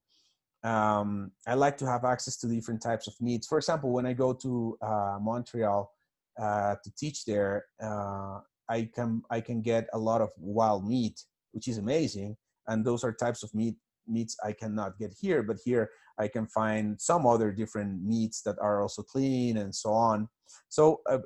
[0.64, 3.48] Um, I like to have access to different types of meats.
[3.48, 5.92] For example, when I go to uh, Montreal
[6.40, 8.40] uh, to teach there, uh,
[8.70, 12.38] I can I can get a lot of wild meat, which is amazing.
[12.68, 13.76] And those are types of meat
[14.08, 15.44] meats I cannot get here.
[15.44, 15.90] But here
[16.20, 20.28] I can find some other different meats that are also clean and so on.
[20.68, 21.20] So uh,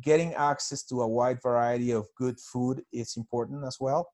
[0.00, 4.08] getting access to a wide variety of good food is important as well.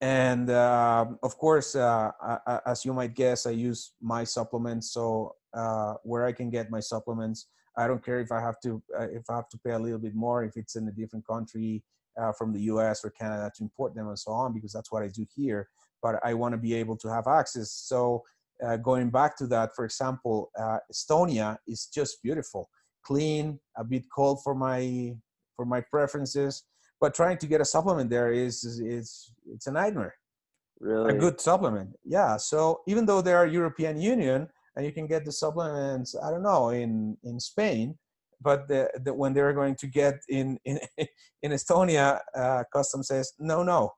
[0.00, 4.92] And um of course, uh, I- as you might guess, I use my supplements.
[4.92, 8.82] So uh, where I can get my supplements, I don't care if I have to
[8.98, 11.26] uh, if I have to pay a little bit more if it's in a different
[11.26, 11.82] country
[12.20, 13.04] uh, from the U.S.
[13.04, 15.68] or Canada to import them and so on, because that's what I do here.
[16.02, 17.70] But I want to be able to have access.
[17.72, 18.22] So
[18.64, 22.68] uh, going back to that, for example, uh, Estonia is just beautiful,
[23.04, 25.14] clean, a bit cold for my
[25.56, 26.64] for my preferences.
[27.00, 30.14] But trying to get a supplement there is is, is it's a nightmare
[30.80, 31.14] Really?
[31.14, 31.90] a good supplement.
[32.04, 32.38] Yeah.
[32.38, 36.42] So even though they are European Union and you can get the supplements, I don't
[36.42, 37.98] know, in in Spain,
[38.40, 40.80] but the, the when they're going to get in in
[41.42, 43.92] in Estonia, uh, custom says no, no.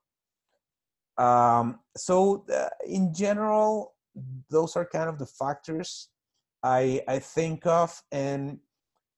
[1.17, 3.93] Um, so uh, in general,
[4.49, 6.09] those are kind of the factors
[6.63, 8.59] I I think of, and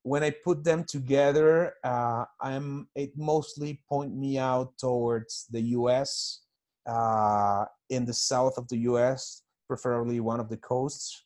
[0.05, 6.45] when I put them together, uh, I'm it mostly point me out towards the U.S
[6.85, 11.23] uh, in the south of the U.S., preferably one of the coasts.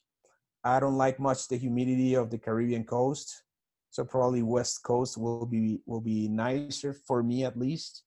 [0.64, 3.44] I don't like much the humidity of the Caribbean coast.
[3.92, 8.04] So probably West Coast will be will be nicer for me at least,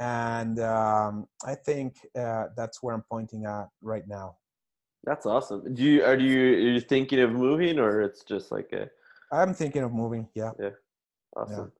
[0.00, 4.36] and um, I think uh, that's where I'm pointing at right now.
[5.04, 5.74] That's awesome.
[5.74, 8.90] Do you are you are you thinking of moving or it's just like a
[9.32, 10.28] I'm thinking of moving.
[10.34, 10.50] Yeah.
[10.60, 10.70] Yeah.
[11.34, 11.72] awesome?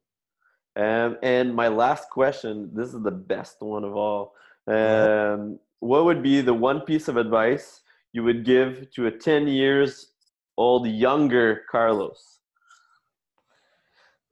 [0.75, 2.71] Um, and my last question.
[2.73, 4.35] This is the best one of all.
[4.67, 5.11] ahead.
[5.11, 7.83] Um, what would be the one piece of advice
[8.13, 10.13] you would give to a ten years
[10.57, 12.39] old younger Carlos?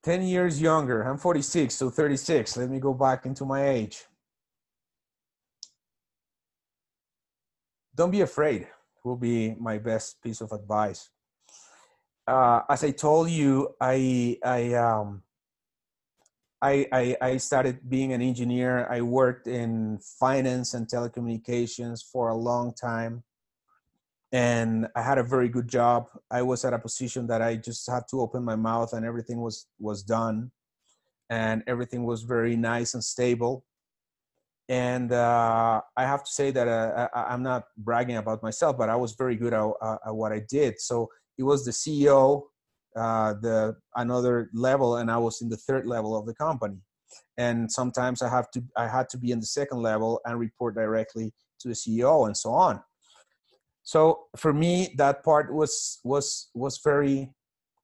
[0.02, 1.02] 10 years younger.
[1.02, 2.56] I'm 46, so 36.
[2.56, 4.04] Let me go back into my age.
[7.94, 8.66] Don't be afraid,
[9.04, 11.10] will be my best piece of advice.
[12.30, 15.24] Uh, as I told you, I, I, um,
[16.62, 18.86] I, I, I started being an engineer.
[18.88, 23.24] I worked in finance and telecommunications for a long time
[24.32, 26.08] and I had a very good job.
[26.30, 29.40] I was at a position that I just had to open my mouth and everything
[29.40, 30.52] was was done,
[31.28, 33.64] and everything was very nice and stable.
[34.68, 38.88] And uh, I have to say that uh, I, I'm not bragging about myself, but
[38.88, 40.80] I was very good at, uh, at what I did.
[40.80, 41.10] So
[41.40, 42.42] it was the CEO,
[42.94, 46.78] uh, the another level, and I was in the third level of the company.
[47.36, 50.76] And sometimes I have to I had to be in the second level and report
[50.76, 52.80] directly to the CEO and so on
[53.82, 57.32] so for me that part was was was very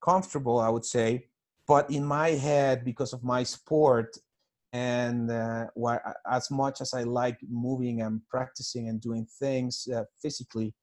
[0.05, 1.27] comfortable i would say
[1.67, 4.17] but in my head because of my sport
[4.73, 5.99] and uh, why,
[6.31, 10.75] as much as i like moving and practicing and doing things uh, physically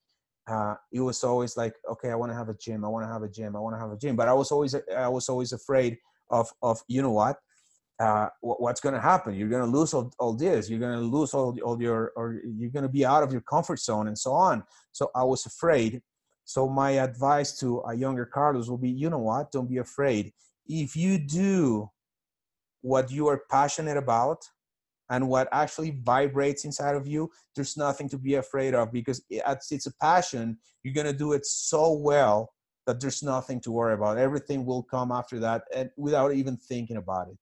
[0.47, 3.11] uh, it was always like okay i want to have a gym i want to
[3.11, 5.29] have a gym i want to have a gym but i was always i was
[5.29, 5.97] always afraid
[6.29, 7.37] of of you know what
[7.99, 9.35] uh, what's going to happen?
[9.35, 12.41] You're going to lose all, all this you're going to lose all, all your or
[12.57, 14.63] you're going to be out of your comfort zone and so on.
[14.91, 16.01] So i was afraid.
[16.43, 19.51] So my advice to a younger carlos will be you know what?
[19.51, 20.33] Don't be afraid.
[20.67, 21.89] If you do
[22.81, 24.39] what you are passionate about
[25.14, 29.72] and what actually vibrates inside of you there's nothing to be afraid of because it's,
[29.72, 32.51] it's a passion you're going to do it so well
[32.86, 36.97] that there's nothing to worry about everything will come after that and without even thinking
[36.97, 37.39] about it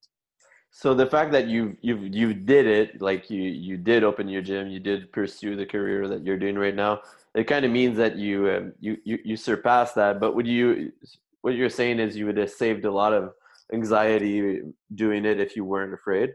[0.72, 4.42] So the fact that you you you did it, like you you did open your
[4.42, 7.02] gym, you did pursue the career that you're doing right now.
[7.36, 10.20] It kind of means that you um, you you you surpassed that.
[10.22, 10.94] But would you
[11.42, 13.34] what you're saying is you would have saved a lot of
[13.74, 14.62] anxiety
[14.96, 16.34] doing it if you weren't afraid.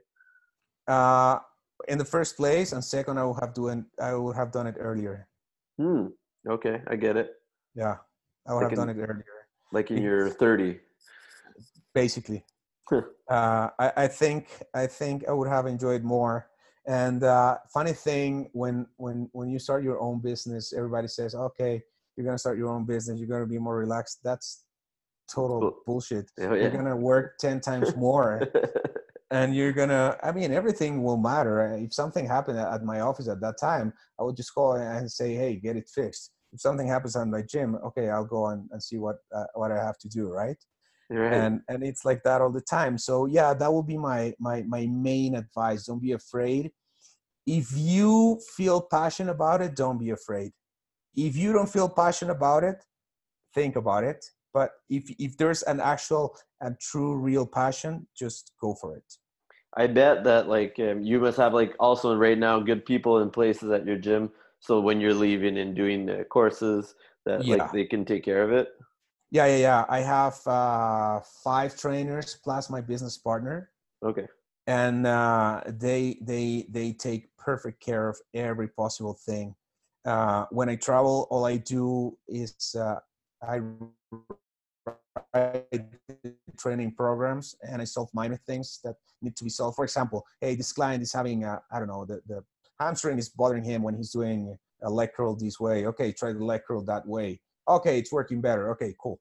[0.89, 1.39] Uh,
[1.89, 4.77] in the first place and second i would have doing i would have done it
[4.79, 5.29] earlier.
[5.79, 6.07] Hmm.
[6.49, 7.31] Okay, I get it.
[7.75, 7.97] yeah
[8.47, 9.25] i would Like have done in- it earlier.
[9.73, 10.81] Like in your 30.
[11.95, 12.45] basically.
[13.29, 16.47] Uh, I, I think i think i would have enjoyed more.
[16.87, 21.83] And uh, funny thing when when when you start your own business everybody says okay
[22.15, 24.21] you're going to start your own business you're going to be more relaxed.
[24.23, 24.63] That's
[25.29, 26.31] total bullshit.
[26.39, 28.31] Oh, you're going to work 10 times more
[29.31, 31.73] and you're gonna i mean everything will matter.
[31.75, 35.35] If something happened at my office at that time i would just call and say
[35.35, 36.33] hey get it fixed.
[36.53, 39.73] If something happens on my gym okay i'll go and, and see what uh, what
[39.73, 40.57] i have to do right?
[41.09, 41.33] Right.
[41.33, 42.99] and and it's like that all the time.
[42.99, 45.87] So yeah that will be my my my main advice.
[45.87, 46.71] Don't be afraid.
[47.47, 50.53] If you feel passionate about it don't be afraid.
[51.15, 52.85] If you don't feel passionate about it
[53.55, 54.25] think about it
[54.57, 56.25] but if if there's an actual
[56.65, 59.11] and true real passion just go for it
[59.77, 63.31] I bet that like um, you must have like also right now good people in
[63.31, 64.33] places at your gym.
[64.59, 66.95] So when you're leaving and doing the courses,
[67.27, 67.69] that Yeah.
[67.69, 68.69] like they can take care of it.
[69.31, 69.85] Yeah, yeah, yeah.
[69.89, 73.71] I have uh, five trainers plus my business partner,
[74.03, 74.27] Okay.
[74.67, 79.55] and uh, they they they take perfect care of every possible thing.
[80.07, 83.01] Uh, when I travel, all I do is uh,
[83.43, 83.61] I
[86.59, 89.77] training programs and I solve minor things that need to be solved.
[89.77, 92.43] For example, hey, this client is having I don't know the the
[92.79, 95.87] hamstring is bothering him when he's doing a leg curl this way.
[95.87, 97.41] Okay, try the leg curl that way.
[97.69, 98.71] Okay, it's working better.
[98.73, 99.21] Okay, cool.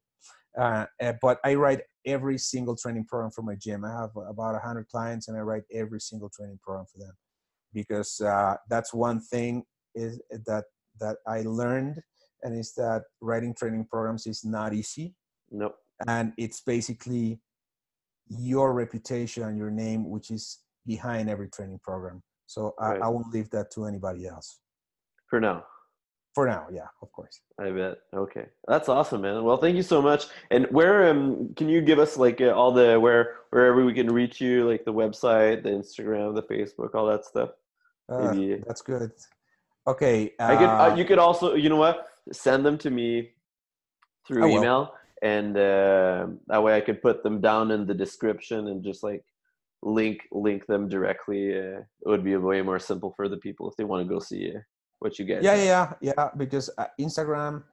[0.57, 3.83] Uh, uh, but I write every single training program for my gym.
[3.83, 7.13] I have about 100 clients and I write every single training program for them
[7.73, 9.63] because uh, that's one thing
[9.95, 10.65] is that
[10.99, 12.01] that I learned
[12.43, 15.13] and is that writing training programs is not easy
[15.51, 15.75] Nope.
[16.07, 17.39] And it's basically
[18.27, 23.01] your reputation and your name which is behind every training program so Right.
[23.01, 24.59] I, I won't leave that to anybody else
[25.29, 25.63] For now.
[26.33, 27.99] for now yeah of course I bet.
[28.13, 29.45] Okay, that's awesome, man.
[29.45, 30.25] Well, thank you so much.
[30.51, 34.11] And where um can you give us like uh, all the where wherever we can
[34.11, 37.51] reach you, like the website, the Instagram, the Facebook, all that stuff.
[38.09, 39.11] Uh, Maybe- that's good
[39.87, 40.65] okay I could.
[40.65, 41.53] Uh, uh, you could also.
[41.55, 42.07] You know what?
[42.31, 43.31] Send them to me
[44.27, 48.83] through email, and uh, that way I could put them down in the description and
[48.83, 49.23] just like
[49.81, 51.57] link link them directly.
[51.57, 54.19] Uh, it would be way more simple for the people if they want to go
[54.19, 54.59] see uh,
[54.99, 55.43] what you guys.
[55.43, 55.97] Yeah, have.
[56.01, 56.29] yeah, yeah.
[56.35, 57.63] Because uh, Instagram,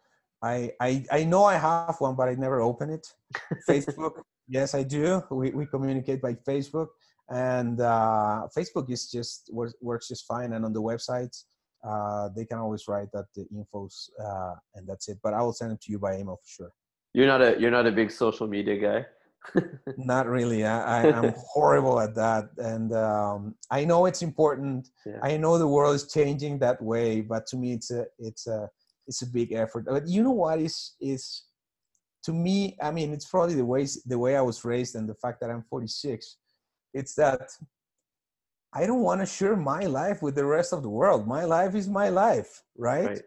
[0.43, 3.07] I, I I know I have one, but I never open it.
[3.69, 5.23] Facebook, yes, I do.
[5.31, 6.89] We we communicate by Facebook,
[7.31, 10.53] and uh, Facebook is just works, works just fine.
[10.53, 11.45] And on the websites,
[11.83, 15.19] uh, they can always write that the infos, uh, and that's it.
[15.23, 16.73] But I will send it to you by email for sure.
[17.15, 19.07] You're not a you're not a big social media guy.
[19.97, 20.65] Not really.
[20.65, 24.89] I, I, I'm horrible at that, and um, I know it's important.
[25.05, 25.19] Yeah.
[25.21, 28.71] I know the world is changing that way, but to me, it's a it's a
[29.09, 29.87] it's a big effort.
[29.87, 31.45] But you know what is is
[32.25, 32.77] to me?
[32.81, 35.51] I mean, it's probably the ways the way I was raised and the fact that
[35.51, 36.37] I'm 46.
[36.95, 37.49] It's that
[38.73, 41.27] I don't want to share my life with the rest of the world.
[41.27, 43.07] My life is my life, right?
[43.09, 43.23] Right.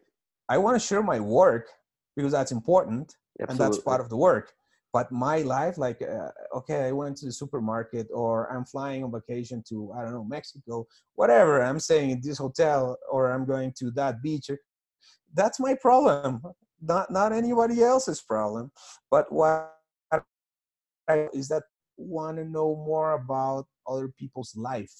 [0.47, 1.67] I want to share my work
[2.15, 4.53] because that's important and that's part of the work.
[4.93, 9.11] But my life like uh, okay i went to the supermarket or i'm flying on
[9.11, 13.73] vacation to i don't know mexico whatever i'm staying in this hotel or i'm going
[13.79, 14.49] to that beach
[15.35, 16.41] that's my problem.
[16.81, 18.71] Not not anybody else's problem.
[19.11, 19.75] But what
[20.11, 21.63] I, is that
[21.97, 24.93] want to know more about other people's life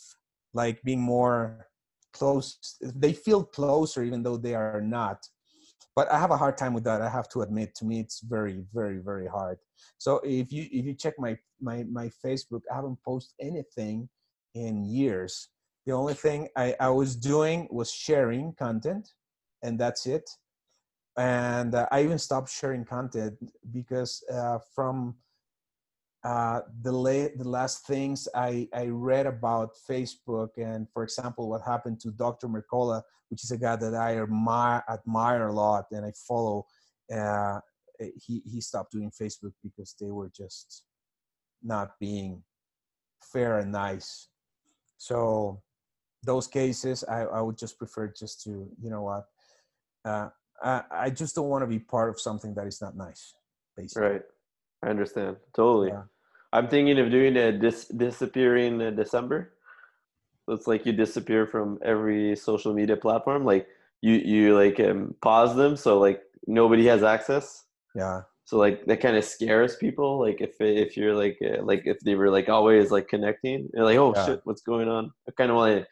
[0.53, 1.67] like being more
[2.13, 5.27] close they feel closer even though they are not
[5.95, 7.01] but I have a hard time with that.
[7.01, 7.73] I have to admit.
[7.75, 9.57] To me, it's very, very, very hard.
[9.97, 14.09] So if you if you check my my my Facebook, I haven't posted anything
[14.53, 15.49] in years.
[15.85, 19.09] The only thing I, I was doing was sharing content,
[19.63, 20.29] and that's it.
[21.17, 23.35] And uh, I even stopped sharing content
[23.71, 25.15] because uh, from
[26.25, 31.61] uh, the late the last things I, I read about Facebook and for example what
[31.61, 32.47] happened to Dr.
[32.47, 36.65] Mercola, which is a guy that I admire admire a lot and I follow.
[37.15, 37.59] Uh,
[37.99, 40.85] he he stopped doing Facebook because they were just
[41.61, 42.41] not being
[43.31, 44.29] fair and nice.
[44.97, 45.61] So
[46.23, 49.25] those cases I, I would just prefer just to you know what
[50.05, 50.29] uh,
[50.63, 53.35] I, I just don't want to be part of something that is not nice
[53.77, 54.07] basically.
[54.07, 54.21] Right.
[54.81, 55.89] I understand totally.
[55.89, 56.03] Yeah.
[56.55, 59.53] I'm thinking of doing a dis- disappearing in December.
[60.45, 63.45] So it's like you disappear from every social media platform.
[63.45, 63.67] Like
[64.01, 67.65] you you like um, pause them so like nobody has access.
[67.95, 68.21] Yeah.
[68.45, 70.19] So like that kind of scares people.
[70.19, 73.83] Like if if you're like uh, like if they were like always like connecting, they're
[73.83, 74.25] like oh Yeah.
[74.25, 75.11] shit, what's going on?
[75.27, 75.85] I kind of want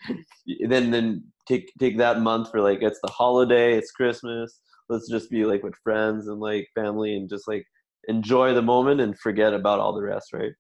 [0.47, 4.59] to then then take take that month for like it's the holiday, it's Christmas.
[4.88, 7.66] Let's just be like with friends and like family and just like
[8.07, 10.53] enjoy the moment and forget about all the rest, right?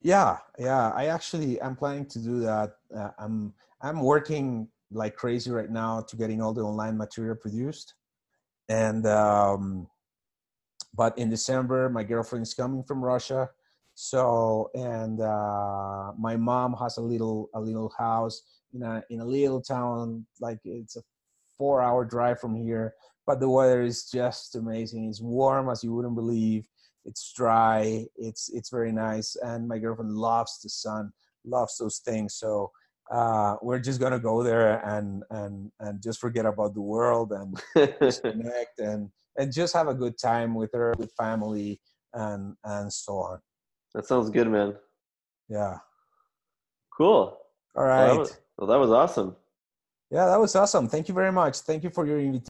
[0.00, 0.90] Yeah, yeah.
[0.90, 2.74] I actually I'm planning to do that.
[2.94, 7.94] Uh, I'm I'm working like crazy right now to getting all the online material produced,
[8.68, 9.88] and um,
[10.94, 13.50] but in December my girlfriend is coming from Russia,
[13.94, 19.24] so and uh, my mom has a little a little house in a in a
[19.24, 21.02] little town like it's a
[21.58, 22.94] four hour drive from here,
[23.26, 25.08] but the weather is just amazing.
[25.08, 26.68] It's warm as you wouldn't believe
[27.08, 31.12] it's dry it's it's very nice and my girlfriend loves the sun
[31.44, 32.34] loves those things.
[32.34, 32.70] So
[33.10, 37.58] uh, we're just gonna go there and and and just forget about the world and
[38.02, 41.80] just connect and and just have a good time with her with family
[42.14, 43.38] and and so on.
[43.94, 44.74] That sounds good, man.
[45.48, 45.78] yeah.
[46.96, 47.38] Cool.
[47.76, 49.36] all right Well, that was, well, that was awesome.
[50.10, 50.88] yeah that was awesome.
[50.88, 51.60] Thank you very much.
[51.60, 52.44] Thank you for your invitation